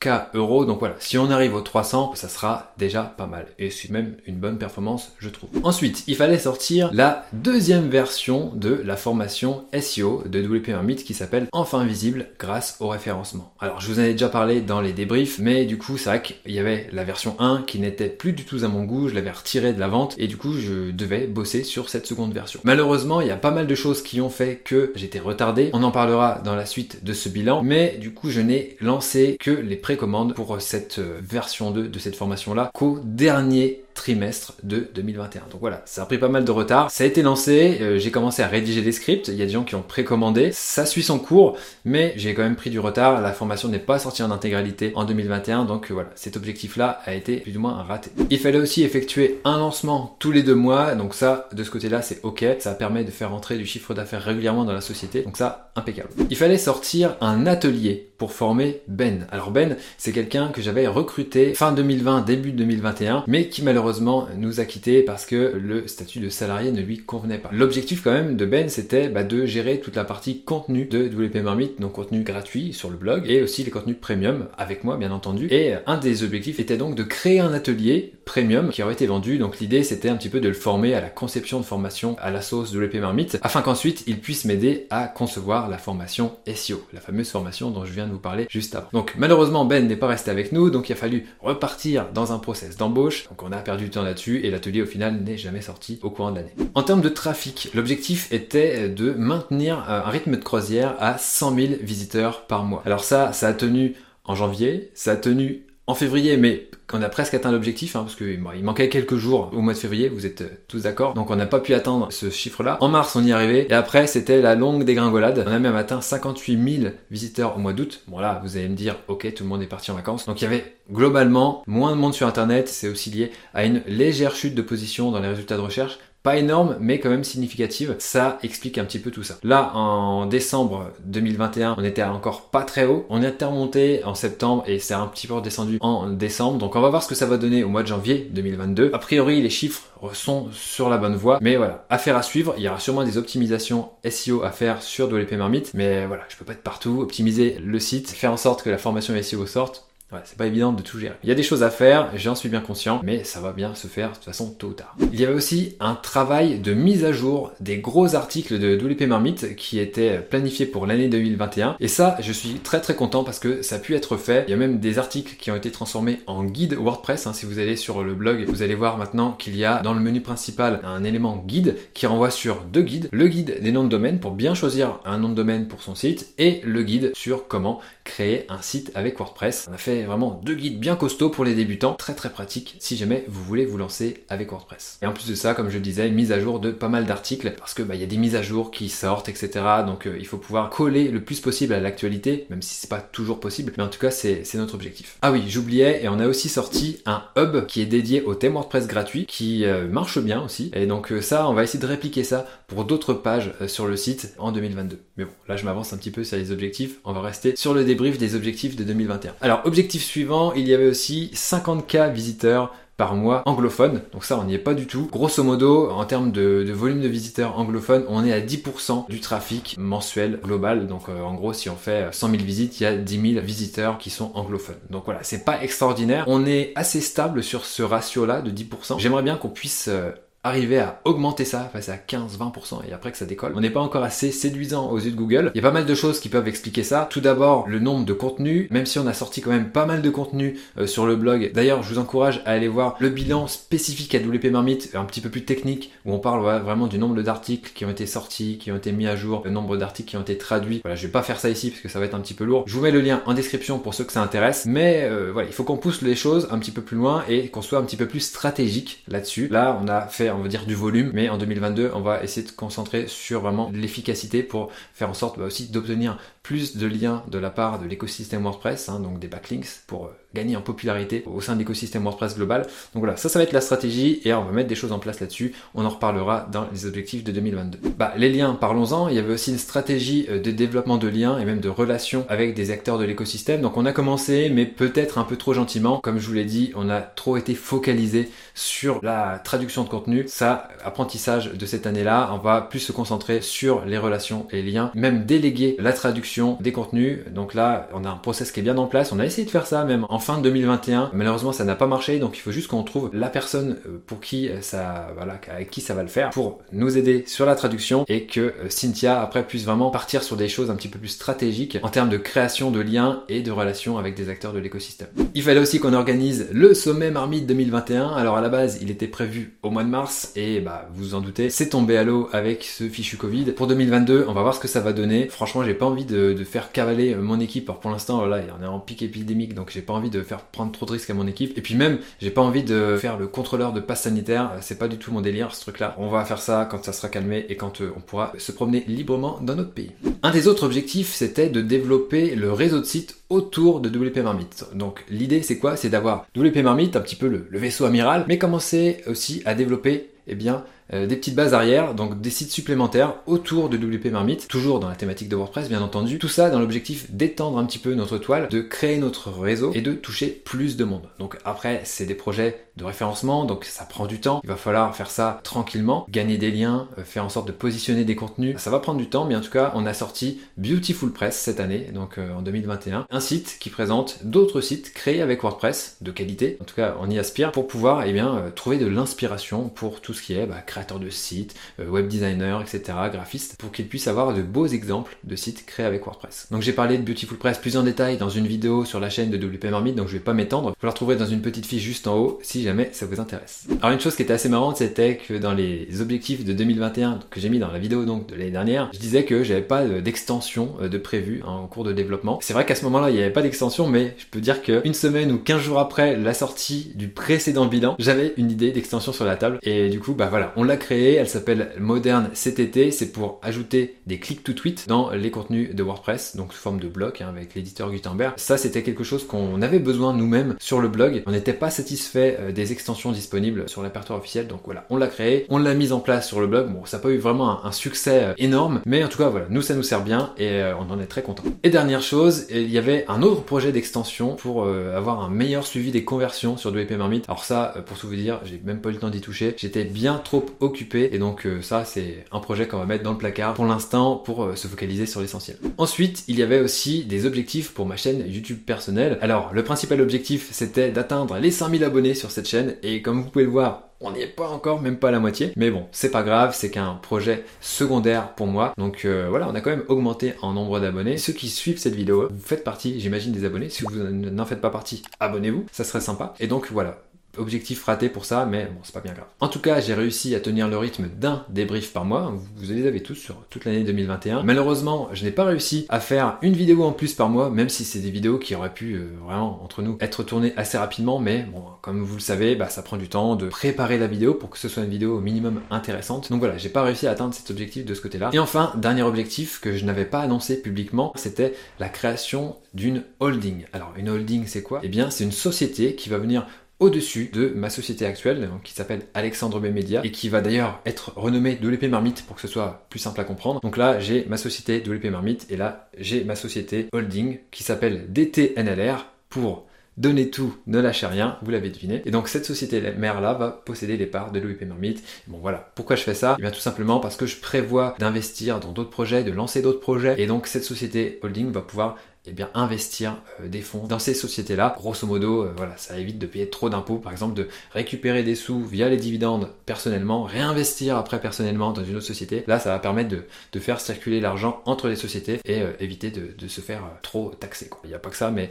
330k 0.00 0.26
euros. 0.34 0.64
Donc 0.64 0.78
voilà, 0.80 0.94
si 0.98 1.18
on 1.18 1.30
arrive 1.30 1.54
aux 1.54 1.60
300, 1.60 2.12
ça 2.14 2.28
sera 2.28 2.72
déjà 2.78 3.02
pas 3.02 3.26
mal. 3.26 3.46
Et 3.58 3.70
c'est 3.70 3.90
même 3.90 4.16
une 4.26 4.36
bonne 4.36 4.58
performance, 4.58 5.12
je 5.18 5.28
trouve. 5.28 5.50
Ensuite, 5.62 6.04
il 6.06 6.16
fallait 6.16 6.38
sortir 6.38 6.90
la 6.92 7.26
deuxième 7.32 7.88
version 7.88 8.52
de 8.54 8.80
la 8.84 8.96
formation 8.96 9.64
SEO 9.78 10.24
de 10.26 10.42
WP 10.42 10.68
Meet 10.82 11.04
qui 11.04 11.14
s'appelle 11.14 11.46
Enfin 11.52 11.84
visible 11.84 12.28
grâce 12.38 12.76
au 12.80 12.88
référencement. 12.88 13.52
Alors, 13.60 13.80
je 13.80 13.88
vous 13.88 14.00
en 14.00 14.04
ai 14.04 14.12
déjà 14.12 14.28
parlé 14.28 14.60
dans 14.60 14.80
les 14.80 14.92
débriefs, 14.92 15.38
mais 15.38 15.64
du 15.64 15.78
coup, 15.78 15.96
c'est 15.98 16.10
vrai 16.10 16.22
qu'il 16.22 16.52
y 16.52 16.58
avait 16.58 16.88
la 16.92 17.04
version 17.04 17.36
1 17.38 17.62
qui 17.66 17.78
n'était 17.78 18.08
plus 18.08 18.32
du 18.32 18.44
tout 18.44 18.64
à 18.64 18.68
mon 18.68 18.84
goût. 18.84 19.08
Je 19.08 19.14
l'avais 19.14 19.30
retirée 19.30 19.72
de 19.72 19.80
la 19.80 19.88
vente 19.88 20.14
et 20.18 20.26
du 20.26 20.36
coup, 20.36 20.52
je 20.52 20.90
devais 20.90 21.26
bosser 21.26 21.64
sur 21.64 21.88
cette 21.88 22.06
seconde 22.06 22.32
version. 22.32 22.60
Malheureusement, 22.64 23.20
il 23.20 23.28
y 23.28 23.32
a 23.32 23.36
pas 23.36 23.50
mal 23.50 23.66
de 23.66 23.74
choses 23.74 24.02
qui 24.02 24.20
ont 24.20 24.30
fait 24.30 24.56
que 24.64 24.92
j'étais 24.94 25.18
retardé. 25.18 25.70
On 25.72 25.82
en 25.82 25.90
parlera 25.90 26.40
dans 26.44 26.54
la 26.54 26.66
suite 26.66 27.04
de 27.04 27.12
ce 27.12 27.28
bilan, 27.28 27.62
mais 27.62 27.96
du 27.98 28.12
coup 28.12 28.30
je 28.30 28.40
n'ai 28.40 28.76
lancé 28.80 29.36
que 29.38 29.50
les 29.50 29.76
précommandes 29.88 30.34
pour 30.34 30.60
cette 30.60 30.98
version 30.98 31.70
2 31.70 31.88
de 31.88 31.98
cette 31.98 32.14
formation 32.14 32.52
là 32.52 32.70
qu'au 32.74 33.00
dernier 33.02 33.84
trimestre 33.98 34.54
de 34.62 34.88
2021. 34.94 35.42
Donc 35.50 35.60
voilà, 35.60 35.82
ça 35.84 36.02
a 36.02 36.06
pris 36.06 36.18
pas 36.18 36.28
mal 36.28 36.44
de 36.44 36.50
retard. 36.52 36.88
Ça 36.90 37.02
a 37.02 37.06
été 37.06 37.20
lancé, 37.22 37.78
euh, 37.80 37.98
j'ai 37.98 38.12
commencé 38.12 38.42
à 38.42 38.46
rédiger 38.46 38.80
des 38.80 38.92
scripts, 38.92 39.26
il 39.26 39.34
y 39.34 39.42
a 39.42 39.44
des 39.44 39.52
gens 39.52 39.64
qui 39.64 39.74
ont 39.74 39.82
précommandé, 39.82 40.50
ça 40.52 40.86
suit 40.86 41.02
son 41.02 41.18
cours, 41.18 41.56
mais 41.84 42.12
j'ai 42.16 42.32
quand 42.32 42.42
même 42.42 42.54
pris 42.54 42.70
du 42.70 42.78
retard. 42.78 43.20
La 43.20 43.32
formation 43.32 43.68
n'est 43.68 43.80
pas 43.80 43.98
sortie 43.98 44.22
en 44.22 44.30
intégralité 44.30 44.92
en 44.94 45.04
2021, 45.04 45.64
donc 45.64 45.90
euh, 45.90 45.94
voilà, 45.94 46.10
cet 46.14 46.36
objectif-là 46.36 47.00
a 47.06 47.14
été 47.14 47.38
plus 47.38 47.56
ou 47.56 47.60
moins 47.60 47.82
raté. 47.82 48.10
Il 48.30 48.38
fallait 48.38 48.60
aussi 48.60 48.84
effectuer 48.84 49.40
un 49.44 49.58
lancement 49.58 50.16
tous 50.20 50.30
les 50.30 50.44
deux 50.44 50.54
mois, 50.54 50.94
donc 50.94 51.14
ça, 51.14 51.48
de 51.52 51.64
ce 51.64 51.70
côté-là, 51.70 52.00
c'est 52.00 52.20
ok. 52.22 52.44
Ça 52.60 52.74
permet 52.74 53.02
de 53.02 53.10
faire 53.10 53.34
entrer 53.34 53.58
du 53.58 53.66
chiffre 53.66 53.94
d'affaires 53.94 54.22
régulièrement 54.22 54.64
dans 54.64 54.72
la 54.72 54.80
société, 54.80 55.22
donc 55.22 55.36
ça, 55.36 55.72
impeccable. 55.74 56.10
Il 56.30 56.36
fallait 56.36 56.56
sortir 56.56 57.16
un 57.20 57.46
atelier 57.46 58.10
pour 58.16 58.32
former 58.32 58.82
Ben. 58.88 59.26
Alors 59.30 59.50
Ben, 59.50 59.76
c'est 59.96 60.12
quelqu'un 60.12 60.48
que 60.48 60.60
j'avais 60.60 60.86
recruté 60.86 61.54
fin 61.54 61.72
2020, 61.72 62.22
début 62.22 62.52
2021, 62.52 63.24
mais 63.26 63.48
qui 63.48 63.62
malheureusement 63.62 63.87
nous 64.36 64.60
a 64.60 64.64
quitté 64.64 65.02
parce 65.02 65.26
que 65.26 65.52
le 65.56 65.86
statut 65.86 66.20
de 66.20 66.28
salarié 66.28 66.72
ne 66.72 66.80
lui 66.80 66.98
convenait 66.98 67.38
pas. 67.38 67.50
L'objectif 67.52 68.02
quand 68.02 68.12
même 68.12 68.36
de 68.36 68.46
Ben 68.46 68.68
c'était 68.68 69.08
bah, 69.08 69.24
de 69.24 69.46
gérer 69.46 69.80
toute 69.80 69.96
la 69.96 70.04
partie 70.04 70.42
contenu 70.42 70.84
de 70.84 71.06
WP 71.08 71.36
Marmite, 71.42 71.80
donc 71.80 71.92
contenu 71.92 72.22
gratuit 72.22 72.72
sur 72.72 72.90
le 72.90 72.96
blog 72.96 73.24
et 73.26 73.42
aussi 73.42 73.64
les 73.64 73.70
contenus 73.70 73.96
premium 74.00 74.48
avec 74.56 74.84
moi 74.84 74.96
bien 74.96 75.10
entendu. 75.10 75.48
Et 75.50 75.74
un 75.86 75.96
des 75.96 76.22
objectifs 76.22 76.60
était 76.60 76.76
donc 76.76 76.94
de 76.94 77.02
créer 77.02 77.40
un 77.40 77.52
atelier 77.52 78.12
premium 78.24 78.70
qui 78.70 78.82
aurait 78.82 78.92
été 78.92 79.06
vendu. 79.06 79.38
Donc 79.38 79.58
l'idée 79.58 79.82
c'était 79.82 80.08
un 80.08 80.16
petit 80.16 80.28
peu 80.28 80.40
de 80.40 80.48
le 80.48 80.54
former 80.54 80.94
à 80.94 81.00
la 81.00 81.08
conception 81.08 81.60
de 81.60 81.64
formation 81.64 82.16
à 82.20 82.30
la 82.30 82.42
sauce 82.42 82.74
WP 82.74 82.96
Marmite 82.96 83.38
afin 83.42 83.62
qu'ensuite 83.62 84.04
il 84.06 84.20
puisse 84.20 84.44
m'aider 84.44 84.86
à 84.90 85.06
concevoir 85.06 85.68
la 85.68 85.78
formation 85.78 86.36
SEO, 86.54 86.82
la 86.92 87.00
fameuse 87.00 87.30
formation 87.30 87.70
dont 87.70 87.84
je 87.84 87.92
viens 87.92 88.06
de 88.06 88.12
vous 88.12 88.18
parler 88.18 88.46
juste 88.50 88.74
avant. 88.74 88.88
Donc 88.92 89.14
malheureusement 89.16 89.64
Ben 89.64 89.86
n'est 89.86 89.96
pas 89.96 90.08
resté 90.08 90.30
avec 90.30 90.52
nous 90.52 90.70
donc 90.70 90.88
il 90.88 90.92
a 90.92 90.96
fallu 90.96 91.26
repartir 91.40 92.06
dans 92.12 92.32
un 92.32 92.38
process 92.38 92.76
d'embauche. 92.76 93.28
Donc 93.28 93.42
on 93.42 93.52
a 93.52 93.58
perdu 93.58 93.77
du 93.78 93.90
temps 93.90 94.02
là-dessus 94.02 94.40
et 94.44 94.50
l'atelier 94.50 94.82
au 94.82 94.86
final 94.86 95.22
n'est 95.22 95.38
jamais 95.38 95.62
sorti 95.62 95.98
au 96.02 96.10
courant 96.10 96.30
de 96.30 96.36
l'année. 96.36 96.54
En 96.74 96.82
termes 96.82 97.00
de 97.00 97.08
trafic, 97.08 97.70
l'objectif 97.74 98.30
était 98.32 98.88
de 98.88 99.12
maintenir 99.12 99.84
un 99.88 100.08
rythme 100.10 100.36
de 100.36 100.42
croisière 100.42 100.96
à 100.98 101.18
100 101.18 101.54
000 101.54 101.72
visiteurs 101.80 102.46
par 102.46 102.64
mois. 102.64 102.82
Alors 102.84 103.04
ça, 103.04 103.32
ça 103.32 103.48
a 103.48 103.52
tenu 103.54 103.94
en 104.24 104.34
janvier, 104.34 104.90
ça 104.94 105.12
a 105.12 105.16
tenu 105.16 105.64
en 105.86 105.94
février, 105.94 106.36
mais 106.36 106.68
on 106.92 107.02
a 107.02 107.08
presque 107.08 107.34
atteint 107.34 107.52
l'objectif, 107.52 107.96
hein, 107.96 108.00
parce 108.00 108.16
qu'il 108.16 108.40
manquait 108.40 108.88
quelques 108.88 109.16
jours 109.16 109.50
au 109.52 109.60
mois 109.60 109.74
de 109.74 109.78
février, 109.78 110.08
vous 110.08 110.26
êtes 110.26 110.42
euh, 110.42 110.48
tous 110.68 110.82
d'accord. 110.82 111.14
Donc 111.14 111.30
on 111.30 111.36
n'a 111.36 111.46
pas 111.46 111.60
pu 111.60 111.74
atteindre 111.74 112.08
ce 112.10 112.30
chiffre-là. 112.30 112.78
En 112.80 112.88
mars, 112.88 113.14
on 113.16 113.24
y 113.24 113.32
arrivé, 113.32 113.66
et 113.68 113.74
après, 113.74 114.06
c'était 114.06 114.40
la 114.40 114.54
longue 114.54 114.84
dégringolade. 114.84 115.44
On 115.46 115.50
a 115.50 115.58
même 115.58 115.76
atteint 115.76 116.00
58 116.00 116.80
000 116.82 116.92
visiteurs 117.10 117.56
au 117.56 117.60
mois 117.60 117.72
d'août. 117.72 118.02
Bon 118.08 118.18
là, 118.18 118.40
vous 118.44 118.56
allez 118.56 118.68
me 118.68 118.76
dire, 118.76 118.96
ok, 119.08 119.32
tout 119.34 119.44
le 119.44 119.48
monde 119.48 119.62
est 119.62 119.66
parti 119.66 119.90
en 119.90 119.94
vacances. 119.94 120.26
Donc 120.26 120.40
il 120.40 120.44
y 120.44 120.46
avait 120.46 120.76
globalement 120.90 121.62
moins 121.66 121.92
de 121.92 121.96
monde 121.96 122.14
sur 122.14 122.26
Internet. 122.26 122.68
C'est 122.68 122.88
aussi 122.88 123.10
lié 123.10 123.30
à 123.54 123.64
une 123.64 123.82
légère 123.86 124.34
chute 124.34 124.54
de 124.54 124.62
position 124.62 125.10
dans 125.10 125.20
les 125.20 125.28
résultats 125.28 125.56
de 125.56 125.62
recherche 125.62 125.98
pas 126.22 126.36
énorme, 126.36 126.76
mais 126.80 126.98
quand 126.98 127.10
même 127.10 127.24
significative. 127.24 127.96
Ça 127.98 128.38
explique 128.42 128.76
un 128.78 128.84
petit 128.84 128.98
peu 128.98 129.10
tout 129.10 129.22
ça. 129.22 129.38
Là, 129.44 129.70
en 129.74 130.26
décembre 130.26 130.90
2021, 131.04 131.76
on 131.78 131.84
était 131.84 132.02
encore 132.02 132.50
pas 132.50 132.62
très 132.62 132.86
haut. 132.86 133.06
On 133.08 133.22
est 133.22 133.42
remonté 133.42 134.02
en 134.04 134.14
septembre 134.14 134.64
et 134.66 134.78
c'est 134.78 134.94
un 134.94 135.06
petit 135.06 135.26
peu 135.26 135.34
redescendu 135.34 135.78
en 135.80 136.08
décembre. 136.10 136.58
Donc 136.58 136.74
on 136.78 136.82
va 136.82 136.90
voir 136.90 137.02
ce 137.02 137.08
que 137.08 137.16
ça 137.16 137.26
va 137.26 137.36
donner 137.36 137.64
au 137.64 137.68
mois 137.68 137.82
de 137.82 137.88
janvier 137.88 138.28
2022. 138.32 138.90
A 138.92 138.98
priori, 138.98 139.42
les 139.42 139.50
chiffres 139.50 139.82
sont 140.12 140.48
sur 140.52 140.88
la 140.88 140.96
bonne 140.96 141.16
voie. 141.16 141.38
Mais 141.42 141.56
voilà, 141.56 141.84
affaire 141.90 142.16
à 142.16 142.22
suivre. 142.22 142.54
Il 142.56 142.62
y 142.62 142.68
aura 142.68 142.78
sûrement 142.78 143.02
des 143.02 143.18
optimisations 143.18 143.90
SEO 144.08 144.44
à 144.44 144.52
faire 144.52 144.80
sur 144.80 145.08
WP 145.08 145.32
Marmite. 145.32 145.72
Mais 145.74 146.06
voilà, 146.06 146.22
je 146.28 146.36
peux 146.36 146.44
pas 146.44 146.52
être 146.52 146.62
partout. 146.62 147.00
Optimiser 147.00 147.58
le 147.60 147.80
site, 147.80 148.10
faire 148.10 148.32
en 148.32 148.36
sorte 148.36 148.62
que 148.62 148.70
la 148.70 148.78
formation 148.78 149.20
SEO 149.20 149.46
sorte. 149.46 149.87
C'est 150.24 150.38
pas 150.38 150.46
évident 150.46 150.72
de 150.72 150.82
tout 150.82 150.98
gérer. 150.98 151.16
Il 151.22 151.28
y 151.28 151.32
a 151.32 151.34
des 151.34 151.42
choses 151.42 151.62
à 151.62 151.70
faire, 151.70 152.10
j'en 152.16 152.34
suis 152.34 152.48
bien 152.48 152.60
conscient, 152.60 153.00
mais 153.04 153.24
ça 153.24 153.40
va 153.40 153.52
bien 153.52 153.74
se 153.74 153.88
faire 153.88 154.10
de 154.10 154.14
toute 154.14 154.24
façon 154.24 154.50
tôt 154.50 154.68
ou 154.68 154.72
tard. 154.72 154.96
Il 155.12 155.20
y 155.20 155.24
avait 155.24 155.34
aussi 155.34 155.76
un 155.80 155.94
travail 155.94 156.58
de 156.60 156.72
mise 156.72 157.04
à 157.04 157.12
jour 157.12 157.52
des 157.60 157.78
gros 157.78 158.14
articles 158.14 158.58
de 158.58 158.74
WP 158.76 159.02
Marmite 159.02 159.54
qui 159.56 159.78
était 159.78 160.18
planifié 160.18 160.64
pour 160.64 160.86
l'année 160.86 161.08
2021. 161.08 161.76
Et 161.78 161.88
ça, 161.88 162.16
je 162.20 162.32
suis 162.32 162.54
très 162.54 162.80
très 162.80 162.94
content 162.94 163.22
parce 163.22 163.38
que 163.38 163.60
ça 163.60 163.76
a 163.76 163.78
pu 163.78 163.94
être 163.94 164.16
fait. 164.16 164.44
Il 164.48 164.50
y 164.50 164.54
a 164.54 164.56
même 164.56 164.80
des 164.80 164.98
articles 164.98 165.36
qui 165.36 165.50
ont 165.50 165.56
été 165.56 165.70
transformés 165.70 166.20
en 166.26 166.42
guide 166.44 166.74
WordPress. 166.74 167.26
Hein. 167.26 167.34
Si 167.34 167.44
vous 167.44 167.58
allez 167.58 167.76
sur 167.76 168.02
le 168.02 168.14
blog, 168.14 168.44
vous 168.48 168.62
allez 168.62 168.74
voir 168.74 168.96
maintenant 168.96 169.32
qu'il 169.32 169.56
y 169.56 169.64
a 169.64 169.82
dans 169.82 169.92
le 169.92 170.00
menu 170.00 170.22
principal 170.22 170.80
un 170.84 171.04
élément 171.04 171.36
guide 171.46 171.76
qui 171.92 172.06
renvoie 172.06 172.30
sur 172.30 172.62
deux 172.62 172.82
guides. 172.82 173.08
Le 173.12 173.28
guide 173.28 173.58
des 173.60 173.72
noms 173.72 173.84
de 173.84 173.90
domaine 173.90 174.20
pour 174.20 174.30
bien 174.30 174.54
choisir 174.54 175.00
un 175.04 175.18
nom 175.18 175.28
de 175.28 175.34
domaine 175.34 175.68
pour 175.68 175.82
son 175.82 175.94
site 175.94 176.32
et 176.38 176.62
le 176.64 176.82
guide 176.82 177.12
sur 177.14 177.46
comment 177.46 177.80
créer 178.04 178.46
un 178.48 178.62
site 178.62 178.90
avec 178.94 179.18
WordPress. 179.18 179.66
On 179.68 179.74
a 179.74 179.76
fait 179.76 179.97
vraiment 180.04 180.40
deux 180.44 180.54
guides 180.54 180.78
bien 180.78 180.96
costauds 180.96 181.30
pour 181.30 181.44
les 181.44 181.54
débutants, 181.54 181.94
très 181.94 182.14
très 182.14 182.30
pratiques 182.30 182.76
si 182.78 182.96
jamais 182.96 183.24
vous 183.28 183.42
voulez 183.44 183.66
vous 183.66 183.78
lancer 183.78 184.24
avec 184.28 184.50
WordPress. 184.50 184.98
Et 185.02 185.06
en 185.06 185.12
plus 185.12 185.28
de 185.28 185.34
ça, 185.34 185.54
comme 185.54 185.70
je 185.70 185.74
le 185.74 185.82
disais, 185.82 186.10
mise 186.10 186.32
à 186.32 186.40
jour 186.40 186.60
de 186.60 186.70
pas 186.70 186.88
mal 186.88 187.06
d'articles 187.06 187.54
parce 187.58 187.74
que 187.74 187.82
bah, 187.82 187.94
il 187.94 188.00
y 188.00 188.04
a 188.04 188.06
des 188.06 188.16
mises 188.16 188.36
à 188.36 188.42
jour 188.42 188.70
qui 188.70 188.88
sortent, 188.88 189.28
etc. 189.28 189.50
Donc 189.86 190.06
euh, 190.06 190.16
il 190.18 190.26
faut 190.26 190.38
pouvoir 190.38 190.70
coller 190.70 191.08
le 191.08 191.22
plus 191.22 191.40
possible 191.40 191.72
à 191.72 191.80
l'actualité, 191.80 192.46
même 192.50 192.62
si 192.62 192.74
c'est 192.74 192.90
pas 192.90 193.00
toujours 193.00 193.40
possible. 193.40 193.72
Mais 193.76 193.84
en 193.84 193.88
tout 193.88 193.98
cas, 193.98 194.10
c'est 194.10 194.44
notre 194.54 194.74
objectif. 194.74 195.18
Ah 195.22 195.32
oui, 195.32 195.44
j'oubliais, 195.48 196.04
et 196.04 196.08
on 196.08 196.18
a 196.18 196.26
aussi 196.26 196.48
sorti 196.48 197.00
un 197.06 197.22
hub 197.36 197.66
qui 197.66 197.80
est 197.80 197.86
dédié 197.86 198.22
au 198.22 198.34
thème 198.34 198.54
WordPress 198.54 198.86
gratuit 198.86 199.26
qui 199.26 199.64
euh, 199.64 199.88
marche 199.88 200.18
bien 200.18 200.42
aussi. 200.42 200.70
Et 200.74 200.86
donc 200.86 201.12
euh, 201.12 201.20
ça, 201.20 201.48
on 201.48 201.54
va 201.54 201.62
essayer 201.62 201.80
de 201.80 201.86
répliquer 201.86 202.24
ça 202.24 202.46
pour 202.68 202.84
d'autres 202.84 203.14
pages 203.14 203.52
sur 203.66 203.86
le 203.86 203.96
site 203.96 204.34
en 204.38 204.52
2022. 204.52 205.00
Mais 205.16 205.24
bon, 205.24 205.32
là 205.48 205.56
je 205.56 205.64
m'avance 205.64 205.92
un 205.92 205.96
petit 205.96 206.12
peu 206.12 206.22
sur 206.22 206.36
les 206.36 206.52
objectifs. 206.52 206.98
On 207.04 207.12
va 207.12 207.22
rester 207.22 207.56
sur 207.56 207.74
le 207.74 207.82
débrief 207.82 208.18
des 208.18 208.36
objectifs 208.36 208.76
de 208.76 208.84
2021. 208.84 209.34
Alors, 209.40 209.62
objectif 209.64 210.04
suivant, 210.04 210.52
il 210.52 210.68
y 210.68 210.74
avait 210.74 210.86
aussi 210.86 211.30
50K 211.34 212.12
visiteurs 212.12 212.72
par 212.98 213.14
mois 213.14 213.42
anglophones. 213.46 214.02
Donc 214.12 214.24
ça, 214.24 214.36
on 214.38 214.44
n'y 214.44 214.54
est 214.54 214.58
pas 214.58 214.74
du 214.74 214.86
tout. 214.86 215.08
Grosso 215.10 215.42
modo, 215.44 215.88
en 215.88 216.04
termes 216.04 216.32
de, 216.32 216.66
volume 216.72 217.00
de 217.00 217.08
visiteurs 217.08 217.58
anglophones, 217.58 218.04
on 218.08 218.24
est 218.24 218.32
à 218.32 218.40
10% 218.40 219.08
du 219.08 219.20
trafic 219.20 219.76
mensuel 219.78 220.40
global. 220.42 220.88
Donc 220.88 221.08
euh, 221.08 221.22
en 221.22 221.34
gros, 221.34 221.52
si 221.52 221.70
on 221.70 221.76
fait 221.76 222.12
100 222.12 222.30
000 222.30 222.42
visites, 222.42 222.80
il 222.80 222.82
y 222.82 222.86
a 222.86 222.96
10 222.96 223.34
000 223.34 223.46
visiteurs 223.46 223.98
qui 223.98 224.10
sont 224.10 224.32
anglophones. 224.34 224.78
Donc 224.90 225.04
voilà, 225.04 225.20
c'est 225.22 225.44
pas 225.44 225.62
extraordinaire. 225.62 226.24
On 226.26 226.44
est 226.44 226.72
assez 226.74 227.00
stable 227.00 227.44
sur 227.44 227.64
ce 227.64 227.84
ratio-là 227.84 228.42
de 228.42 228.50
10%. 228.50 228.98
J'aimerais 228.98 229.22
bien 229.22 229.36
qu'on 229.36 229.48
puisse... 229.48 229.86
Euh, 229.88 230.10
arriver 230.48 230.78
à 230.78 231.00
augmenter 231.04 231.44
ça, 231.44 231.70
passer 231.72 231.92
à 231.92 231.96
15-20% 231.96 232.80
et 232.88 232.92
après 232.92 233.12
que 233.12 233.18
ça 233.18 233.26
décolle. 233.26 233.52
On 233.54 233.60
n'est 233.60 233.70
pas 233.70 233.80
encore 233.80 234.02
assez 234.02 234.32
séduisant 234.32 234.90
aux 234.90 234.98
yeux 234.98 235.10
de 235.10 235.16
Google. 235.16 235.50
Il 235.54 235.58
y 235.58 235.60
a 235.60 235.62
pas 235.62 235.72
mal 235.72 235.86
de 235.86 235.94
choses 235.94 236.20
qui 236.20 236.28
peuvent 236.28 236.48
expliquer 236.48 236.82
ça. 236.82 237.06
Tout 237.10 237.20
d'abord, 237.20 237.68
le 237.68 237.78
nombre 237.78 238.04
de 238.04 238.12
contenus, 238.12 238.68
même 238.70 238.86
si 238.86 238.98
on 238.98 239.06
a 239.06 239.12
sorti 239.12 239.40
quand 239.40 239.50
même 239.50 239.70
pas 239.70 239.86
mal 239.86 240.02
de 240.02 240.10
contenus 240.10 240.58
euh, 240.78 240.86
sur 240.86 241.06
le 241.06 241.16
blog. 241.16 241.52
D'ailleurs, 241.54 241.82
je 241.82 241.94
vous 241.94 242.00
encourage 242.00 242.42
à 242.44 242.52
aller 242.52 242.68
voir 242.68 242.96
le 243.00 243.08
bilan 243.08 243.46
spécifique 243.46 244.14
à 244.14 244.18
WP 244.18 244.46
Marmite, 244.46 244.90
un 244.94 245.04
petit 245.04 245.20
peu 245.20 245.30
plus 245.30 245.44
technique, 245.44 245.92
où 246.04 246.12
on 246.12 246.18
parle 246.18 246.42
vraiment 246.62 246.86
du 246.86 246.98
nombre 246.98 247.20
d'articles 247.22 247.72
qui 247.74 247.84
ont 247.84 247.90
été 247.90 248.06
sortis, 248.06 248.58
qui 248.58 248.72
ont 248.72 248.76
été 248.76 248.92
mis 248.92 249.06
à 249.06 249.16
jour, 249.16 249.42
le 249.44 249.50
nombre 249.50 249.76
d'articles 249.76 250.10
qui 250.10 250.16
ont 250.16 250.22
été 250.22 250.38
traduits. 250.38 250.80
Voilà, 250.82 250.96
je 250.96 251.06
vais 251.06 251.12
pas 251.12 251.22
faire 251.22 251.38
ça 251.38 251.50
ici 251.50 251.70
parce 251.70 251.82
que 251.82 251.88
ça 251.88 251.98
va 251.98 252.06
être 252.06 252.14
un 252.14 252.20
petit 252.20 252.34
peu 252.34 252.44
lourd. 252.44 252.64
Je 252.66 252.74
vous 252.74 252.82
mets 252.82 252.90
le 252.90 253.00
lien 253.00 253.22
en 253.26 253.34
description 253.34 253.78
pour 253.78 253.94
ceux 253.94 254.04
que 254.04 254.12
ça 254.12 254.22
intéresse. 254.22 254.64
Mais 254.66 255.04
euh, 255.04 255.30
voilà, 255.32 255.48
il 255.48 255.54
faut 255.54 255.64
qu'on 255.64 255.76
pousse 255.76 256.02
les 256.02 256.14
choses 256.14 256.48
un 256.50 256.58
petit 256.58 256.70
peu 256.70 256.82
plus 256.82 256.96
loin 256.96 257.24
et 257.28 257.48
qu'on 257.48 257.62
soit 257.62 257.78
un 257.78 257.82
petit 257.82 257.96
peu 257.96 258.06
plus 258.06 258.20
stratégique 258.20 259.02
là-dessus. 259.08 259.48
Là, 259.48 259.78
on 259.82 259.88
a 259.88 260.02
fait, 260.02 260.30
on 260.38 260.42
va 260.42 260.48
dire, 260.48 260.66
du 260.66 260.74
volume, 260.74 261.10
mais 261.14 261.28
en 261.28 261.38
2022, 261.38 261.90
on 261.94 262.00
va 262.00 262.22
essayer 262.22 262.46
de 262.46 262.52
concentrer 262.52 263.06
sur 263.08 263.40
vraiment 263.40 263.70
l'efficacité 263.72 264.42
pour 264.42 264.70
faire 264.94 265.10
en 265.10 265.14
sorte 265.14 265.38
bah, 265.38 265.44
aussi 265.44 265.68
d'obtenir 265.70 266.18
plus 266.48 266.78
de 266.78 266.86
liens 266.86 267.22
de 267.30 267.38
la 267.38 267.50
part 267.50 267.78
de 267.78 267.86
l'écosystème 267.86 268.44
WordPress, 268.44 268.88
hein, 268.88 269.00
donc 269.00 269.18
des 269.18 269.28
backlinks 269.28 269.82
pour 269.86 270.06
euh, 270.06 270.16
gagner 270.34 270.56
en 270.56 270.62
popularité 270.62 271.22
au 271.26 271.42
sein 271.42 271.52
de 271.52 271.58
l'écosystème 271.58 272.04
WordPress 272.04 272.36
global. 272.36 272.62
Donc 272.94 273.02
voilà, 273.02 273.18
ça, 273.18 273.28
ça 273.28 273.38
va 273.38 273.42
être 273.42 273.52
la 273.52 273.60
stratégie 273.60 274.22
et 274.24 274.32
on 274.32 274.44
va 274.44 274.52
mettre 274.52 274.68
des 274.70 274.74
choses 274.74 274.92
en 274.92 274.98
place 274.98 275.20
là-dessus. 275.20 275.52
On 275.74 275.84
en 275.84 275.90
reparlera 275.90 276.48
dans 276.50 276.66
les 276.72 276.86
objectifs 276.86 277.22
de 277.22 277.32
2022. 277.32 277.78
Bah, 277.98 278.14
les 278.16 278.30
liens, 278.30 278.54
parlons-en. 278.54 279.08
Il 279.08 279.16
y 279.16 279.18
avait 279.18 279.34
aussi 279.34 279.50
une 279.50 279.58
stratégie 279.58 280.24
euh, 280.30 280.40
de 280.40 280.50
développement 280.50 280.96
de 280.96 281.08
liens 281.08 281.38
et 281.38 281.44
même 281.44 281.60
de 281.60 281.68
relations 281.68 282.24
avec 282.30 282.54
des 282.54 282.70
acteurs 282.70 282.96
de 282.96 283.04
l'écosystème. 283.04 283.60
Donc 283.60 283.76
on 283.76 283.84
a 283.84 283.92
commencé, 283.92 284.48
mais 284.48 284.64
peut-être 284.64 285.18
un 285.18 285.24
peu 285.24 285.36
trop 285.36 285.52
gentiment. 285.52 286.00
Comme 286.00 286.18
je 286.18 286.28
vous 286.28 286.34
l'ai 286.34 286.46
dit, 286.46 286.72
on 286.76 286.88
a 286.88 287.02
trop 287.02 287.36
été 287.36 287.54
focalisé 287.54 288.30
sur 288.54 289.00
la 289.02 289.38
traduction 289.44 289.84
de 289.84 289.90
contenu. 289.90 290.24
Ça, 290.28 290.68
apprentissage 290.82 291.52
de 291.52 291.66
cette 291.66 291.86
année-là, 291.86 292.30
on 292.32 292.38
va 292.38 292.62
plus 292.62 292.80
se 292.80 292.92
concentrer 292.92 293.42
sur 293.42 293.84
les 293.84 293.98
relations 293.98 294.48
et 294.50 294.62
liens, 294.62 294.90
même 294.94 295.26
déléguer 295.26 295.76
la 295.78 295.92
traduction 295.92 296.37
des 296.60 296.72
contenus. 296.72 297.20
Donc 297.32 297.54
là, 297.54 297.88
on 297.94 298.04
a 298.04 298.08
un 298.08 298.16
process 298.16 298.52
qui 298.52 298.60
est 298.60 298.62
bien 298.62 298.76
en 298.78 298.86
place. 298.86 299.12
On 299.12 299.18
a 299.18 299.26
essayé 299.26 299.44
de 299.44 299.50
faire 299.50 299.66
ça 299.66 299.84
même 299.84 300.06
en 300.08 300.18
fin 300.18 300.38
2021. 300.38 301.10
Malheureusement, 301.12 301.52
ça 301.52 301.64
n'a 301.64 301.74
pas 301.74 301.86
marché. 301.86 302.18
Donc 302.18 302.36
il 302.36 302.40
faut 302.40 302.52
juste 302.52 302.68
qu'on 302.68 302.82
trouve 302.82 303.10
la 303.12 303.28
personne 303.28 303.76
euh, 303.86 304.02
pour 304.06 304.20
qui 304.20 304.48
ça, 304.60 305.08
voilà, 305.16 305.40
avec 305.50 305.70
qui 305.70 305.80
ça 305.80 305.94
va 305.94 306.02
le 306.02 306.08
faire 306.08 306.30
pour 306.30 306.60
nous 306.72 306.96
aider 306.96 307.24
sur 307.26 307.46
la 307.46 307.54
traduction 307.54 308.04
et 308.08 308.24
que 308.24 308.40
euh, 308.40 308.52
Cynthia 308.68 309.20
après 309.20 309.46
puisse 309.46 309.64
vraiment 309.64 309.90
partir 309.90 310.22
sur 310.22 310.36
des 310.36 310.48
choses 310.48 310.70
un 310.70 310.76
petit 310.76 310.88
peu 310.88 310.98
plus 310.98 311.08
stratégiques 311.08 311.78
en 311.82 311.88
termes 311.88 312.08
de 312.08 312.16
création 312.16 312.70
de 312.70 312.80
liens 312.80 313.22
et 313.28 313.42
de 313.42 313.50
relations 313.50 313.98
avec 313.98 314.14
des 314.14 314.28
acteurs 314.28 314.52
de 314.52 314.58
l'écosystème. 314.58 315.08
Il 315.34 315.42
fallait 315.42 315.60
aussi 315.60 315.80
qu'on 315.80 315.92
organise 315.92 316.48
le 316.52 316.74
sommet 316.74 317.10
Marmite 317.10 317.46
2021. 317.46 318.08
Alors 318.08 318.36
à 318.36 318.40
la 318.40 318.48
base, 318.48 318.78
il 318.80 318.90
était 318.90 319.06
prévu 319.08 319.56
au 319.62 319.70
mois 319.70 319.84
de 319.84 319.88
mars 319.88 320.32
et 320.36 320.60
bah 320.60 320.88
vous 320.94 321.08
vous 321.08 321.14
en 321.14 321.20
doutez, 321.20 321.48
c'est 321.48 321.70
tombé 321.70 321.96
à 321.96 322.04
l'eau 322.04 322.28
avec 322.32 322.64
ce 322.64 322.84
fichu 322.84 323.16
Covid. 323.16 323.52
Pour 323.52 323.66
2022, 323.66 324.26
on 324.28 324.32
va 324.32 324.42
voir 324.42 324.54
ce 324.54 324.60
que 324.60 324.68
ça 324.68 324.80
va 324.80 324.92
donner. 324.92 325.28
Franchement, 325.28 325.64
j'ai 325.64 325.72
pas 325.72 325.86
envie 325.86 326.04
de 326.04 326.17
de, 326.18 326.44
faire 326.44 326.72
cavaler 326.72 327.14
mon 327.14 327.40
équipe. 327.40 327.68
Alors 327.68 327.80
pour 327.80 327.90
l'instant, 327.90 328.24
là, 328.26 328.40
on 328.58 328.62
est 328.62 328.66
en 328.66 328.80
pic 328.80 329.02
épidémique, 329.02 329.54
donc 329.54 329.70
j'ai 329.70 329.82
pas 329.82 329.92
envie 329.92 330.10
de 330.10 330.22
faire 330.22 330.40
prendre 330.40 330.72
trop 330.72 330.86
de 330.86 330.92
risques 330.92 331.10
à 331.10 331.14
mon 331.14 331.26
équipe. 331.26 331.56
Et 331.56 331.60
puis 331.60 331.74
même, 331.74 331.98
j'ai 332.20 332.30
pas 332.30 332.42
envie 332.42 332.62
de 332.62 332.96
faire 332.98 333.18
le 333.18 333.26
contrôleur 333.26 333.72
de 333.72 333.80
passe 333.80 334.02
sanitaire. 334.02 334.52
C'est 334.60 334.78
pas 334.78 334.88
du 334.88 334.96
tout 334.96 335.12
mon 335.12 335.20
délire, 335.20 335.54
ce 335.54 335.60
truc-là. 335.62 335.94
On 335.98 336.08
va 336.08 336.24
faire 336.24 336.40
ça 336.40 336.66
quand 336.70 336.84
ça 336.84 336.92
sera 336.92 337.08
calmé 337.08 337.46
et 337.48 337.56
quand 337.56 337.80
euh, 337.80 337.92
on 337.96 338.00
pourra 338.00 338.32
se 338.38 338.52
promener 338.52 338.84
librement 338.86 339.38
dans 339.42 339.54
notre 339.54 339.72
pays. 339.72 339.92
Un 340.22 340.30
des 340.30 340.48
autres 340.48 340.64
objectifs, 340.64 341.14
c'était 341.14 341.48
de 341.48 341.60
développer 341.60 342.34
le 342.34 342.52
réseau 342.52 342.80
de 342.80 342.84
sites 342.84 343.16
autour 343.28 343.80
de 343.80 343.88
WP 343.88 344.18
Marmite. 344.18 344.66
Donc 344.74 345.04
l'idée, 345.08 345.42
c'est 345.42 345.58
quoi? 345.58 345.76
C'est 345.76 345.90
d'avoir 345.90 346.26
WP 346.36 346.58
Marmite, 346.58 346.96
un 346.96 347.00
petit 347.00 347.16
peu 347.16 347.28
le, 347.28 347.46
le 347.48 347.58
vaisseau 347.58 347.84
amiral, 347.84 348.24
mais 348.28 348.38
commencer 348.38 349.02
aussi 349.06 349.42
à 349.44 349.54
développer 349.54 350.10
eh 350.28 350.34
bien, 350.34 350.64
euh, 350.92 351.06
des 351.06 351.16
petites 351.16 351.34
bases 351.34 351.54
arrière, 351.54 351.94
donc 351.94 352.20
des 352.20 352.30
sites 352.30 352.50
supplémentaires 352.50 353.14
autour 353.26 353.68
de 353.68 353.76
WP 353.76 354.06
Marmite, 354.06 354.48
toujours 354.48 354.80
dans 354.80 354.88
la 354.88 354.94
thématique 354.94 355.28
de 355.28 355.36
WordPress 355.36 355.68
bien 355.68 355.82
entendu. 355.82 356.18
Tout 356.18 356.28
ça 356.28 356.50
dans 356.50 356.58
l'objectif 356.58 357.10
d'étendre 357.10 357.58
un 357.58 357.64
petit 357.66 357.78
peu 357.78 357.94
notre 357.94 358.18
toile, 358.18 358.48
de 358.48 358.60
créer 358.60 358.98
notre 358.98 359.30
réseau 359.30 359.72
et 359.74 359.82
de 359.82 359.92
toucher 359.92 360.28
plus 360.28 360.76
de 360.76 360.84
monde. 360.84 361.08
Donc 361.18 361.36
après, 361.44 361.82
c'est 361.84 362.06
des 362.06 362.14
projets 362.14 362.64
de 362.76 362.84
référencement, 362.84 363.44
donc 363.44 363.64
ça 363.64 363.84
prend 363.84 364.06
du 364.06 364.20
temps. 364.20 364.40
Il 364.44 364.48
va 364.48 364.56
falloir 364.56 364.94
faire 364.96 365.10
ça 365.10 365.40
tranquillement, 365.42 366.06
gagner 366.08 366.38
des 366.38 366.50
liens, 366.50 366.88
euh, 366.98 367.04
faire 367.04 367.24
en 367.24 367.28
sorte 367.28 367.48
de 367.48 367.52
positionner 367.52 368.04
des 368.04 368.14
contenus. 368.14 368.56
Ça 368.58 368.70
va 368.70 368.78
prendre 368.78 368.98
du 368.98 369.08
temps, 369.08 369.24
mais 369.24 369.36
en 369.36 369.40
tout 369.40 369.50
cas, 369.50 369.72
on 369.74 369.84
a 369.84 369.92
sorti 369.92 370.40
Beautiful 370.56 371.12
Press 371.12 371.36
cette 371.36 371.60
année, 371.60 371.90
donc 371.92 372.18
euh, 372.18 372.32
en 372.32 372.42
2021, 372.42 373.06
un 373.10 373.20
site 373.20 373.56
qui 373.60 373.68
présente 373.68 374.20
d'autres 374.22 374.60
sites 374.60 374.92
créés 374.94 375.20
avec 375.20 375.42
WordPress 375.42 375.96
de 376.00 376.10
qualité. 376.12 376.56
En 376.60 376.64
tout 376.64 376.76
cas, 376.76 376.96
on 377.00 377.10
y 377.10 377.18
aspire 377.18 377.52
pour 377.52 377.66
pouvoir 377.66 378.04
eh 378.06 378.12
bien, 378.12 378.44
trouver 378.54 378.78
de 378.78 378.86
l'inspiration 378.86 379.68
pour 379.68 380.00
tout 380.00 380.14
ce 380.14 380.22
qui 380.22 380.34
est 380.34 380.46
bah, 380.46 380.62
de 380.98 381.10
sites, 381.10 381.54
euh, 381.80 381.88
web 381.88 382.08
designer, 382.08 382.60
etc., 382.62 382.80
graphiste, 383.12 383.56
pour 383.58 383.72
qu'ils 383.72 383.86
puissent 383.86 384.08
avoir 384.08 384.34
de 384.34 384.42
beaux 384.42 384.66
exemples 384.66 385.16
de 385.24 385.36
sites 385.36 385.66
créés 385.66 385.86
avec 385.86 386.04
WordPress. 386.04 386.48
Donc 386.50 386.62
j'ai 386.62 386.72
parlé 386.72 386.98
de 386.98 387.02
Beautiful 387.02 387.38
Press 387.38 387.58
plus 387.58 387.76
en 387.76 387.82
détail 387.82 388.16
dans 388.16 388.28
une 388.28 388.46
vidéo 388.46 388.84
sur 388.84 389.00
la 389.00 389.10
chaîne 389.10 389.30
de 389.30 389.36
WP 389.36 389.64
Marmite, 389.66 389.96
donc 389.96 390.08
je 390.08 390.14
vais 390.14 390.18
pas 390.18 390.34
m'étendre. 390.34 390.70
Vous 390.70 390.86
la 390.86 390.90
retrouverez 390.90 391.16
dans 391.16 391.26
une 391.26 391.42
petite 391.42 391.66
fiche 391.66 391.82
juste 391.82 392.06
en 392.06 392.16
haut 392.16 392.38
si 392.42 392.62
jamais 392.62 392.90
ça 392.92 393.06
vous 393.06 393.20
intéresse. 393.20 393.66
Alors 393.80 393.92
une 393.92 394.00
chose 394.00 394.16
qui 394.16 394.22
était 394.22 394.32
assez 394.32 394.48
marrante, 394.48 394.78
c'était 394.78 395.16
que 395.16 395.34
dans 395.34 395.52
les 395.52 396.00
objectifs 396.00 396.44
de 396.44 396.52
2021 396.52 397.20
que 397.30 397.40
j'ai 397.40 397.48
mis 397.48 397.58
dans 397.58 397.70
la 397.70 397.78
vidéo 397.78 398.04
donc 398.04 398.28
de 398.28 398.34
l'année 398.34 398.50
dernière, 398.50 398.90
je 398.92 398.98
disais 398.98 399.24
que 399.24 399.42
j'avais 399.42 399.62
pas 399.62 399.84
d'extension 399.84 400.74
euh, 400.80 400.88
de 400.88 400.98
prévu 400.98 401.42
en 401.44 401.66
cours 401.66 401.84
de 401.84 401.92
développement. 401.92 402.38
C'est 402.42 402.52
vrai 402.52 402.64
qu'à 402.64 402.74
ce 402.74 402.84
moment-là, 402.84 403.10
il 403.10 403.16
n'y 403.16 403.22
avait 403.22 403.32
pas 403.32 403.42
d'extension, 403.42 403.88
mais 403.88 404.14
je 404.18 404.24
peux 404.30 404.40
dire 404.40 404.62
qu'une 404.62 404.94
semaine 404.94 405.32
ou 405.32 405.38
15 405.38 405.60
jours 405.60 405.78
après 405.78 406.16
la 406.16 406.34
sortie 406.34 406.92
du 406.94 407.08
précédent 407.08 407.66
bilan, 407.66 407.96
j'avais 407.98 408.34
une 408.36 408.50
idée 408.50 408.70
d'extension 408.70 409.12
sur 409.12 409.24
la 409.24 409.36
table. 409.36 409.58
Et 409.62 409.88
du 409.88 410.00
coup, 410.00 410.14
bah 410.14 410.28
voilà, 410.30 410.52
on 410.56 410.62
l'a 410.68 410.76
créée, 410.76 411.14
elle 411.14 411.28
s'appelle 411.28 411.72
Modern 411.80 412.30
CTT, 412.32 412.92
c'est 412.92 413.10
pour 413.10 413.40
ajouter 413.42 413.96
des 414.06 414.20
clics 414.20 414.44
to 414.44 414.52
tweet 414.52 414.86
dans 414.86 415.10
les 415.10 415.30
contenus 415.30 415.74
de 415.74 415.82
WordPress, 415.82 416.36
donc 416.36 416.52
sous 416.52 416.60
forme 416.60 416.78
de 416.78 416.88
bloc 416.88 417.20
hein, 417.20 417.28
avec 417.28 417.54
l'éditeur 417.54 417.90
Gutenberg. 417.90 418.34
Ça, 418.36 418.56
c'était 418.56 418.82
quelque 418.82 419.02
chose 419.02 419.26
qu'on 419.26 419.60
avait 419.62 419.78
besoin 419.78 420.12
nous-mêmes 420.12 420.56
sur 420.60 420.80
le 420.80 420.88
blog. 420.88 421.22
On 421.26 421.32
n'était 421.32 421.54
pas 421.54 421.70
satisfait 421.70 422.36
euh, 422.38 422.52
des 422.52 422.72
extensions 422.72 423.10
disponibles 423.12 423.68
sur 423.68 423.82
l'aperture 423.82 424.14
officiel, 424.14 424.46
donc 424.46 424.60
voilà, 424.64 424.84
on 424.90 424.96
l'a 424.96 425.08
créé, 425.08 425.46
on 425.48 425.58
l'a 425.58 425.74
mise 425.74 425.92
en 425.92 426.00
place 426.00 426.28
sur 426.28 426.40
le 426.40 426.46
blog. 426.46 426.70
Bon, 426.70 426.84
ça 426.84 426.98
n'a 426.98 427.02
pas 427.02 427.10
eu 427.10 427.18
vraiment 427.18 427.64
un, 427.64 427.72
succès 427.72 428.24
euh, 428.24 428.34
énorme, 428.36 428.82
mais 428.84 429.02
en 429.02 429.08
tout 429.08 429.18
cas, 429.18 429.30
voilà, 429.30 429.46
nous, 429.48 429.62
ça 429.62 429.74
nous 429.74 429.82
sert 429.82 430.04
bien 430.04 430.32
et 430.36 430.50
euh, 430.50 430.74
on 430.76 430.92
en 430.92 431.00
est 431.00 431.06
très 431.06 431.22
content. 431.22 431.44
Et 431.62 431.70
dernière 431.70 432.02
chose, 432.02 432.46
il 432.50 432.70
y 432.70 432.78
avait 432.78 433.04
un 433.08 433.22
autre 433.22 433.42
projet 433.42 433.72
d'extension 433.72 434.36
pour 434.36 434.66
avoir 434.66 435.22
un 435.22 435.30
meilleur 435.30 435.66
suivi 435.66 435.90
des 435.90 436.04
conversions 436.04 436.56
sur 436.56 436.70
WP 436.70 436.92
Marmite. 436.92 437.24
Alors 437.28 437.44
ça, 437.44 437.74
pour 437.86 437.98
tout 437.98 438.08
vous 438.08 438.16
dire, 438.16 438.40
j'ai 438.44 438.60
même 438.64 438.80
pas 438.80 438.90
eu 438.90 438.92
le 438.92 438.98
temps 438.98 439.08
d'y 439.08 439.20
toucher. 439.20 439.54
J'étais 439.56 439.84
bien 439.84 440.20
trop 440.22 440.40
occupé 440.60 441.10
et 441.12 441.18
donc 441.18 441.46
euh, 441.46 441.62
ça, 441.62 441.84
c'est 441.84 442.24
un 442.32 442.40
projet 442.40 442.66
qu'on 442.66 442.78
va 442.78 442.86
mettre 442.86 443.04
dans 443.04 443.12
le 443.12 443.18
placard 443.18 443.54
pour 443.54 443.66
l'instant 443.66 444.16
pour 444.16 444.44
euh, 444.44 444.56
se 444.56 444.68
focaliser 444.68 445.06
sur 445.06 445.20
l'essentiel. 445.20 445.58
Ensuite, 445.76 446.24
il 446.28 446.38
y 446.38 446.42
avait 446.42 446.60
aussi 446.60 447.04
des 447.04 447.26
objectifs 447.26 447.72
pour 447.72 447.86
ma 447.86 447.96
chaîne 447.96 448.24
YouTube 448.26 448.58
personnelle. 448.64 449.18
Alors, 449.20 449.50
le 449.52 449.64
principal 449.64 450.00
objectif, 450.00 450.48
c'était 450.52 450.90
d'atteindre 450.90 451.38
les 451.38 451.50
5000 451.50 451.84
abonnés 451.84 452.14
sur 452.14 452.30
cette 452.30 452.48
chaîne. 452.48 452.76
Et 452.82 453.02
comme 453.02 453.22
vous 453.22 453.30
pouvez 453.30 453.44
le 453.44 453.50
voir, 453.50 453.88
on 454.00 454.12
n'y 454.12 454.20
est 454.20 454.28
pas 454.28 454.48
encore, 454.48 454.80
même 454.80 454.98
pas 454.98 455.10
la 455.10 455.18
moitié. 455.18 455.52
Mais 455.56 455.70
bon, 455.70 455.86
c'est 455.90 456.10
pas 456.10 456.22
grave, 456.22 456.54
c'est 456.54 456.70
qu'un 456.70 456.94
projet 456.94 457.44
secondaire 457.60 458.34
pour 458.34 458.46
moi. 458.46 458.72
Donc 458.78 459.04
euh, 459.04 459.26
voilà, 459.28 459.48
on 459.48 459.54
a 459.54 459.60
quand 459.60 459.70
même 459.70 459.84
augmenté 459.88 460.34
en 460.42 460.52
nombre 460.52 460.78
d'abonnés. 460.80 461.18
Ceux 461.18 461.32
qui 461.32 461.48
suivent 461.48 461.78
cette 461.78 461.94
vidéo, 461.94 462.28
vous 462.30 462.42
faites 462.42 462.64
partie, 462.64 463.00
j'imagine, 463.00 463.32
des 463.32 463.44
abonnés. 463.44 463.70
Si 463.70 463.82
vous 463.82 463.90
n'en 463.90 464.44
faites 464.44 464.60
pas 464.60 464.70
partie, 464.70 465.02
abonnez-vous, 465.20 465.66
ça 465.72 465.84
serait 465.84 466.00
sympa. 466.00 466.34
Et 466.38 466.46
donc 466.46 466.70
voilà, 466.70 467.02
objectif 467.38 467.84
raté 467.84 468.08
pour 468.08 468.24
ça, 468.24 468.46
mais 468.46 468.66
bon, 468.66 468.80
c'est 468.82 468.94
pas 468.94 469.00
bien 469.00 469.12
grave. 469.12 469.26
En 469.40 469.48
tout 469.48 469.60
cas, 469.60 469.80
j'ai 469.80 469.94
réussi 469.94 470.34
à 470.34 470.40
tenir 470.40 470.68
le 470.68 470.76
rythme 470.76 471.08
d'un 471.08 471.44
débrief 471.48 471.92
par 471.92 472.04
mois. 472.04 472.34
Vous 472.56 472.72
les 472.72 472.86
avez 472.86 473.02
tous 473.02 473.14
sur 473.14 473.36
toute 473.50 473.64
l'année 473.64 473.84
2021. 473.84 474.42
Malheureusement, 474.42 475.08
je 475.12 475.24
n'ai 475.24 475.30
pas 475.30 475.44
réussi 475.44 475.86
à 475.88 476.00
faire 476.00 476.38
une 476.42 476.54
vidéo 476.54 476.84
en 476.84 476.92
plus 476.92 477.14
par 477.14 477.28
mois, 477.28 477.50
même 477.50 477.68
si 477.68 477.84
c'est 477.84 478.00
des 478.00 478.10
vidéos 478.10 478.38
qui 478.38 478.54
auraient 478.54 478.74
pu 478.74 478.94
euh, 478.94 479.10
vraiment, 479.24 479.62
entre 479.62 479.82
nous, 479.82 479.96
être 480.00 480.22
tournées 480.22 480.52
assez 480.56 480.78
rapidement. 480.78 481.18
Mais 481.18 481.46
bon, 481.52 481.62
comme 481.82 482.02
vous 482.02 482.14
le 482.14 482.20
savez, 482.20 482.54
bah, 482.54 482.68
ça 482.68 482.82
prend 482.82 482.96
du 482.96 483.08
temps 483.08 483.36
de 483.36 483.48
préparer 483.48 483.98
la 483.98 484.06
vidéo 484.06 484.34
pour 484.34 484.50
que 484.50 484.58
ce 484.58 484.68
soit 484.68 484.84
une 484.84 484.90
vidéo 484.90 485.16
au 485.16 485.20
minimum 485.20 485.60
intéressante. 485.70 486.30
Donc 486.30 486.40
voilà, 486.40 486.58
j'ai 486.58 486.68
pas 486.68 486.82
réussi 486.82 487.06
à 487.06 487.10
atteindre 487.10 487.34
cet 487.34 487.50
objectif 487.50 487.84
de 487.84 487.94
ce 487.94 488.00
côté-là. 488.00 488.30
Et 488.32 488.38
enfin, 488.38 488.72
dernier 488.76 489.02
objectif 489.02 489.60
que 489.60 489.76
je 489.76 489.84
n'avais 489.84 490.04
pas 490.04 490.20
annoncé 490.20 490.60
publiquement, 490.60 491.12
c'était 491.16 491.54
la 491.78 491.88
création 491.88 492.56
d'une 492.74 493.02
holding. 493.20 493.64
Alors, 493.72 493.92
une 493.96 494.08
holding, 494.08 494.46
c'est 494.46 494.62
quoi? 494.62 494.80
Eh 494.82 494.88
bien, 494.88 495.10
c'est 495.10 495.24
une 495.24 495.32
société 495.32 495.94
qui 495.94 496.08
va 496.08 496.18
venir 496.18 496.46
au-dessus 496.80 497.30
de 497.32 497.48
ma 497.48 497.70
société 497.70 498.06
actuelle 498.06 498.48
qui 498.64 498.72
s'appelle 498.72 499.02
Alexandre 499.14 499.60
B 499.60 499.68
et 500.04 500.10
qui 500.10 500.28
va 500.28 500.40
d'ailleurs 500.40 500.80
être 500.86 501.12
renommée 501.16 501.58
WP 501.62 501.84
Marmite 501.84 502.24
pour 502.26 502.36
que 502.36 502.42
ce 502.42 502.48
soit 502.48 502.86
plus 502.90 502.98
simple 502.98 503.20
à 503.20 503.24
comprendre. 503.24 503.60
Donc 503.60 503.76
là, 503.76 503.98
j'ai 503.98 504.24
ma 504.28 504.36
société 504.36 504.78
WP 504.78 505.06
Marmite 505.06 505.46
et 505.50 505.56
là, 505.56 505.88
j'ai 505.98 506.24
ma 506.24 506.36
société 506.36 506.86
holding 506.92 507.38
qui 507.50 507.62
s'appelle 507.62 508.12
DTNLR 508.12 509.06
pour 509.28 509.66
donner 509.98 510.30
tout, 510.30 510.56
ne 510.68 510.78
lâchez 510.78 511.06
rien, 511.06 511.38
vous 511.42 511.50
l'avez 511.50 511.70
deviné. 511.70 512.02
Et 512.06 512.12
donc 512.12 512.28
cette 512.28 512.44
société 512.44 512.80
mère 512.96 513.20
là 513.20 513.34
va 513.34 513.50
posséder 513.50 513.96
les 513.96 514.06
parts 514.06 514.30
de 514.30 514.38
WP 514.38 514.62
Marmite. 514.62 515.02
bon 515.26 515.38
voilà, 515.38 515.72
pourquoi 515.74 515.96
je 515.96 516.02
fais 516.02 516.14
ça? 516.14 516.36
Eh 516.38 516.42
bien 516.42 516.52
tout 516.52 516.60
simplement 516.60 517.00
parce 517.00 517.16
que 517.16 517.26
je 517.26 517.36
prévois 517.36 517.96
d'investir 517.98 518.60
dans 518.60 518.70
d'autres 518.70 518.90
projets, 518.90 519.24
de 519.24 519.32
lancer 519.32 519.60
d'autres 519.60 519.80
projets 519.80 520.14
et 520.18 520.26
donc 520.26 520.46
cette 520.46 520.64
société 520.64 521.18
holding 521.22 521.50
va 521.50 521.62
pouvoir 521.62 521.96
eh 522.28 522.32
bien 522.32 522.50
investir 522.54 523.16
euh, 523.40 523.48
des 523.48 523.62
fonds 523.62 523.86
dans 523.86 523.98
ces 523.98 524.14
sociétés-là. 524.14 524.74
Grosso 524.76 525.06
modo, 525.06 525.44
euh, 525.44 525.52
voilà, 525.56 525.76
ça 525.76 525.98
évite 525.98 526.18
de 526.18 526.26
payer 526.26 526.50
trop 526.50 526.68
d'impôts, 526.68 526.98
par 526.98 527.12
exemple 527.12 527.34
de 527.34 527.48
récupérer 527.72 528.22
des 528.22 528.34
sous 528.34 528.64
via 528.64 528.88
les 528.88 528.96
dividendes 528.96 529.50
personnellement, 529.66 530.24
réinvestir 530.24 530.96
après 530.96 531.20
personnellement 531.20 531.72
dans 531.72 531.84
une 531.84 531.96
autre 531.96 532.06
société. 532.06 532.44
Là, 532.46 532.58
ça 532.58 532.70
va 532.70 532.78
permettre 532.78 533.10
de, 533.10 533.60
faire 533.60 533.80
circuler 533.80 534.20
l'argent 534.20 534.62
entre 534.66 534.86
les 534.88 534.94
sociétés 534.94 535.40
et 535.44 535.62
euh, 535.62 535.72
éviter 535.80 536.10
de, 536.10 536.48
se 536.48 536.60
faire 536.60 536.82
trop 537.02 537.30
taxer. 537.30 537.68
Il 537.84 537.88
n'y 537.88 537.94
a 537.94 537.98
pas 537.98 538.08
que 538.08 538.16
ça, 538.16 538.30
mais 538.30 538.50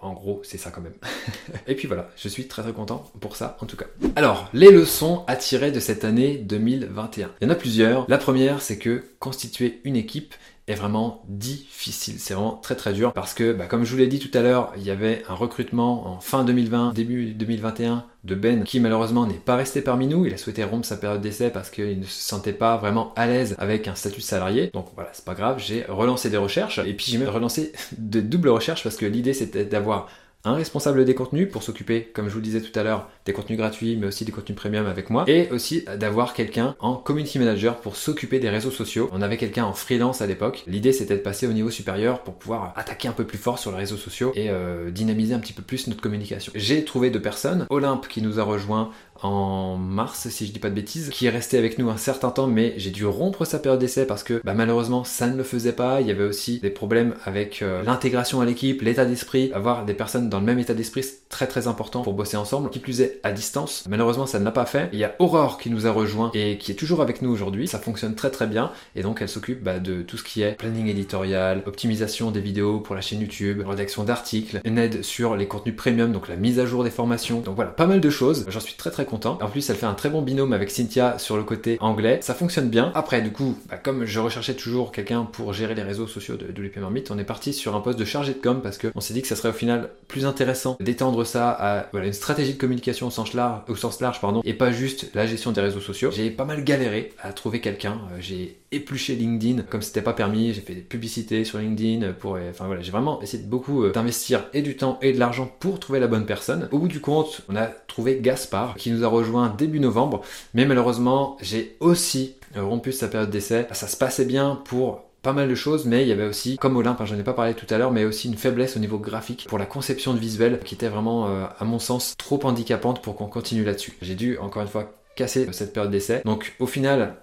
en 0.00 0.12
gros, 0.12 0.40
c'est 0.44 0.58
ça 0.58 0.70
quand 0.70 0.82
même. 0.82 0.92
et 1.66 1.74
puis 1.74 1.88
voilà, 1.88 2.10
je 2.16 2.28
suis 2.28 2.46
très 2.46 2.62
très 2.62 2.72
content 2.72 3.10
pour 3.20 3.34
ça 3.34 3.56
en 3.60 3.66
tout 3.66 3.76
cas. 3.76 3.86
Alors, 4.14 4.48
les 4.52 4.70
leçons 4.70 5.24
à 5.26 5.34
tirer 5.34 5.72
de 5.72 5.80
cette 5.80 6.04
année 6.04 6.36
2021. 6.36 7.30
Il 7.40 7.44
y 7.44 7.50
en 7.50 7.50
a 7.50 7.56
plusieurs. 7.56 8.04
La 8.08 8.18
première, 8.18 8.62
c'est 8.62 8.78
que 8.78 9.02
constituer 9.18 9.80
une 9.84 9.96
équipe, 9.96 10.34
est 10.68 10.74
vraiment 10.74 11.24
difficile. 11.28 12.16
C'est 12.18 12.34
vraiment 12.34 12.54
très 12.54 12.76
très 12.76 12.92
dur 12.92 13.12
parce 13.12 13.34
que, 13.34 13.52
bah, 13.52 13.66
comme 13.66 13.84
je 13.84 13.90
vous 13.90 13.98
l'ai 13.98 14.06
dit 14.06 14.20
tout 14.20 14.36
à 14.36 14.42
l'heure, 14.42 14.72
il 14.76 14.84
y 14.84 14.90
avait 14.90 15.24
un 15.28 15.34
recrutement 15.34 16.06
en 16.06 16.20
fin 16.20 16.44
2020, 16.44 16.92
début 16.94 17.32
2021 17.32 18.04
de 18.24 18.34
Ben 18.36 18.62
qui 18.62 18.78
malheureusement 18.78 19.26
n'est 19.26 19.34
pas 19.34 19.56
resté 19.56 19.82
parmi 19.82 20.06
nous. 20.06 20.24
Il 20.24 20.32
a 20.32 20.36
souhaité 20.36 20.62
rompre 20.62 20.86
sa 20.86 20.96
période 20.96 21.20
d'essai 21.20 21.50
parce 21.50 21.70
qu'il 21.70 21.98
ne 21.98 22.04
se 22.04 22.22
sentait 22.22 22.52
pas 22.52 22.76
vraiment 22.76 23.12
à 23.16 23.26
l'aise 23.26 23.56
avec 23.58 23.88
un 23.88 23.96
statut 23.96 24.20
salarié. 24.20 24.70
Donc 24.72 24.86
voilà, 24.94 25.10
c'est 25.12 25.24
pas 25.24 25.34
grave, 25.34 25.58
j'ai 25.58 25.84
relancé 25.88 26.30
des 26.30 26.36
recherches 26.36 26.78
et 26.78 26.94
puis 26.94 27.06
j'ai 27.10 27.18
même 27.18 27.28
relancé 27.28 27.72
de 27.98 28.20
doubles 28.20 28.50
recherches 28.50 28.84
parce 28.84 28.96
que 28.96 29.06
l'idée 29.06 29.34
c'était 29.34 29.64
d'avoir 29.64 30.08
un 30.44 30.54
responsable 30.54 31.04
des 31.04 31.14
contenus 31.14 31.48
pour 31.50 31.62
s'occuper, 31.62 32.10
comme 32.14 32.26
je 32.26 32.32
vous 32.32 32.38
le 32.38 32.44
disais 32.44 32.60
tout 32.60 32.76
à 32.78 32.82
l'heure, 32.82 33.08
des 33.26 33.32
contenus 33.32 33.58
gratuits, 33.58 33.96
mais 33.96 34.08
aussi 34.08 34.24
des 34.24 34.32
contenus 34.32 34.56
premium 34.56 34.86
avec 34.86 35.08
moi, 35.08 35.24
et 35.28 35.48
aussi 35.50 35.84
d'avoir 35.98 36.34
quelqu'un 36.34 36.74
en 36.80 36.96
community 36.96 37.38
manager 37.38 37.76
pour 37.76 37.96
s'occuper 37.96 38.40
des 38.40 38.48
réseaux 38.50 38.70
sociaux. 38.70 39.08
On 39.12 39.22
avait 39.22 39.36
quelqu'un 39.36 39.64
en 39.64 39.72
freelance 39.72 40.20
à 40.20 40.26
l'époque. 40.26 40.64
L'idée 40.66 40.92
c'était 40.92 41.16
de 41.16 41.20
passer 41.20 41.46
au 41.46 41.52
niveau 41.52 41.70
supérieur 41.70 42.22
pour 42.22 42.34
pouvoir 42.34 42.72
attaquer 42.76 43.08
un 43.08 43.12
peu 43.12 43.24
plus 43.24 43.38
fort 43.38 43.58
sur 43.58 43.70
les 43.70 43.78
réseaux 43.78 43.96
sociaux 43.96 44.32
et 44.34 44.50
euh, 44.50 44.90
dynamiser 44.90 45.34
un 45.34 45.38
petit 45.38 45.52
peu 45.52 45.62
plus 45.62 45.86
notre 45.86 46.00
communication. 46.00 46.52
J'ai 46.56 46.84
trouvé 46.84 47.10
deux 47.10 47.22
personnes, 47.22 47.66
Olympe 47.70 48.08
qui 48.08 48.22
nous 48.22 48.40
a 48.40 48.42
rejoint 48.42 48.90
en 49.22 49.76
mars, 49.76 50.28
si 50.28 50.46
je 50.46 50.52
dis 50.52 50.58
pas 50.58 50.70
de 50.70 50.74
bêtises, 50.74 51.10
qui 51.10 51.26
est 51.26 51.30
resté 51.30 51.58
avec 51.58 51.78
nous 51.78 51.90
un 51.90 51.96
certain 51.96 52.30
temps, 52.30 52.46
mais 52.46 52.74
j'ai 52.76 52.90
dû 52.90 53.06
rompre 53.06 53.44
sa 53.44 53.58
période 53.58 53.80
d'essai 53.80 54.06
parce 54.06 54.24
que 54.24 54.40
bah, 54.44 54.54
malheureusement 54.54 55.04
ça 55.04 55.26
ne 55.28 55.36
le 55.36 55.44
faisait 55.44 55.72
pas. 55.72 56.00
Il 56.00 56.06
y 56.06 56.10
avait 56.10 56.24
aussi 56.24 56.58
des 56.60 56.70
problèmes 56.70 57.14
avec 57.24 57.62
euh, 57.62 57.82
l'intégration 57.84 58.40
à 58.40 58.44
l'équipe, 58.44 58.82
l'état 58.82 59.04
d'esprit. 59.04 59.50
Avoir 59.54 59.84
des 59.84 59.94
personnes 59.94 60.28
dans 60.28 60.40
le 60.40 60.46
même 60.46 60.58
état 60.58 60.74
d'esprit, 60.74 61.02
c'est 61.02 61.28
très 61.28 61.46
très 61.46 61.68
important 61.68 62.02
pour 62.02 62.14
bosser 62.14 62.36
ensemble. 62.36 62.70
Qui 62.70 62.78
plus 62.78 63.00
est 63.00 63.20
à 63.22 63.32
distance. 63.32 63.84
Malheureusement 63.88 64.26
ça 64.26 64.38
ne 64.38 64.44
l'a 64.44 64.50
pas 64.50 64.66
fait. 64.66 64.88
Il 64.92 64.98
y 64.98 65.04
a 65.04 65.14
Aurore 65.18 65.58
qui 65.58 65.70
nous 65.70 65.86
a 65.86 65.90
rejoint 65.90 66.30
et 66.34 66.58
qui 66.58 66.72
est 66.72 66.76
toujours 66.76 67.00
avec 67.00 67.22
nous 67.22 67.30
aujourd'hui. 67.30 67.68
Ça 67.68 67.78
fonctionne 67.78 68.14
très 68.14 68.30
très 68.30 68.46
bien 68.46 68.72
et 68.96 69.02
donc 69.02 69.22
elle 69.22 69.28
s'occupe 69.28 69.62
bah, 69.62 69.78
de 69.78 70.02
tout 70.02 70.16
ce 70.16 70.24
qui 70.24 70.42
est 70.42 70.52
planning 70.52 70.88
éditorial, 70.88 71.62
optimisation 71.66 72.30
des 72.30 72.40
vidéos 72.40 72.80
pour 72.80 72.94
la 72.94 73.00
chaîne 73.00 73.20
YouTube, 73.20 73.62
rédaction 73.66 74.04
d'articles, 74.04 74.60
une 74.64 74.78
aide 74.78 75.02
sur 75.02 75.36
les 75.36 75.46
contenus 75.46 75.76
premium, 75.76 76.12
donc 76.12 76.28
la 76.28 76.36
mise 76.36 76.58
à 76.58 76.66
jour 76.66 76.84
des 76.84 76.90
formations. 76.90 77.40
Donc 77.40 77.54
voilà, 77.54 77.70
pas 77.70 77.86
mal 77.86 78.00
de 78.00 78.10
choses. 78.10 78.46
J'en 78.48 78.60
suis 78.60 78.74
très 78.74 78.90
très 78.90 79.04
en 79.12 79.48
plus, 79.48 79.68
elle 79.70 79.76
fait 79.76 79.86
un 79.86 79.94
très 79.94 80.10
bon 80.10 80.22
binôme 80.22 80.52
avec 80.52 80.70
Cynthia 80.70 81.18
sur 81.18 81.36
le 81.36 81.44
côté 81.44 81.76
anglais. 81.80 82.18
Ça 82.22 82.34
fonctionne 82.34 82.68
bien. 82.68 82.92
Après, 82.94 83.22
du 83.22 83.30
coup, 83.30 83.56
bah, 83.68 83.76
comme 83.76 84.04
je 84.04 84.20
recherchais 84.20 84.54
toujours 84.54 84.92
quelqu'un 84.92 85.24
pour 85.24 85.52
gérer 85.52 85.74
les 85.74 85.82
réseaux 85.82 86.06
sociaux 86.06 86.36
de, 86.36 86.50
de 86.50 86.62
l'UP 86.62 86.76
Marmite, 86.76 87.10
on 87.10 87.18
est 87.18 87.24
parti 87.24 87.52
sur 87.52 87.74
un 87.76 87.80
poste 87.80 87.98
de 87.98 88.04
chargé 88.04 88.32
de 88.32 88.38
com 88.38 88.60
parce 88.62 88.78
qu'on 88.78 89.00
s'est 89.00 89.14
dit 89.14 89.22
que 89.22 89.28
ça 89.28 89.36
serait 89.36 89.50
au 89.50 89.54
final 89.54 89.90
plus 90.08 90.26
intéressant 90.26 90.76
d'étendre 90.80 91.24
ça 91.24 91.50
à 91.50 91.86
une 91.92 92.12
stratégie 92.12 92.54
de 92.54 92.58
communication 92.58 93.08
au 93.08 93.10
sens 93.10 93.34
large, 93.34 94.20
pardon, 94.20 94.40
et 94.44 94.54
pas 94.54 94.72
juste 94.72 95.10
la 95.14 95.26
gestion 95.26 95.52
des 95.52 95.60
réseaux 95.60 95.80
sociaux. 95.80 96.10
J'ai 96.12 96.30
pas 96.30 96.44
mal 96.44 96.64
galéré 96.64 97.12
à 97.22 97.32
trouver 97.32 97.60
quelqu'un. 97.60 98.00
Euh, 98.12 98.16
j'ai 98.20 98.58
épluché 98.72 99.14
LinkedIn 99.14 99.62
comme 99.62 99.82
c'était 99.82 100.02
pas 100.02 100.12
permis. 100.12 100.52
J'ai 100.54 100.60
fait 100.60 100.74
des 100.74 100.80
publicités 100.80 101.44
sur 101.44 101.58
LinkedIn 101.58 102.12
pour, 102.14 102.38
enfin 102.50 102.66
voilà, 102.66 102.82
j'ai 102.82 102.90
vraiment 102.90 103.20
essayé 103.22 103.42
de 103.42 103.48
beaucoup 103.48 103.84
euh, 103.84 103.92
d'investir 103.92 104.44
et 104.52 104.62
du 104.62 104.76
temps 104.76 104.98
et 105.02 105.12
de 105.12 105.18
l'argent 105.18 105.50
pour 105.60 105.78
trouver 105.78 106.00
la 106.00 106.06
bonne 106.06 106.26
personne. 106.26 106.68
Au 106.72 106.78
bout 106.78 106.88
du 106.88 107.00
compte, 107.00 107.42
on 107.48 107.56
a 107.56 107.66
trouvé 107.66 108.20
Gaspard 108.20 108.74
qui 108.76 108.90
nous 108.90 109.01
a 109.04 109.08
rejoint 109.08 109.54
début 109.56 109.80
novembre, 109.80 110.22
mais 110.54 110.64
malheureusement, 110.64 111.36
j'ai 111.40 111.76
aussi 111.80 112.36
euh, 112.56 112.64
rompu 112.64 112.92
sa 112.92 113.08
période 113.08 113.30
d'essai. 113.30 113.66
Ça 113.72 113.86
se 113.86 113.96
passait 113.96 114.24
bien 114.24 114.60
pour 114.64 115.04
pas 115.22 115.32
mal 115.32 115.48
de 115.48 115.54
choses, 115.54 115.84
mais 115.84 116.02
il 116.02 116.08
y 116.08 116.12
avait 116.12 116.26
aussi, 116.26 116.56
comme 116.58 116.76
Olympe, 116.76 117.00
hein, 117.00 117.04
j'en 117.06 117.16
ai 117.16 117.22
pas 117.22 117.32
parlé 117.32 117.54
tout 117.54 117.66
à 117.70 117.78
l'heure, 117.78 117.92
mais 117.92 118.04
aussi 118.04 118.28
une 118.28 118.36
faiblesse 118.36 118.76
au 118.76 118.80
niveau 118.80 118.98
graphique 118.98 119.46
pour 119.48 119.58
la 119.58 119.66
conception 119.66 120.14
de 120.14 120.18
visuel 120.18 120.58
qui 120.64 120.74
était 120.74 120.88
vraiment, 120.88 121.28
euh, 121.28 121.44
à 121.58 121.64
mon 121.64 121.78
sens, 121.78 122.14
trop 122.18 122.44
handicapante 122.44 123.02
pour 123.02 123.16
qu'on 123.16 123.28
continue 123.28 123.64
là-dessus. 123.64 123.96
J'ai 124.02 124.16
dû, 124.16 124.36
encore 124.38 124.62
une 124.62 124.68
fois, 124.68 124.90
casser 125.14 125.46
cette 125.52 125.72
période 125.72 125.92
d'essai. 125.92 126.22
Donc 126.24 126.54
au 126.58 126.66
final, 126.66 127.16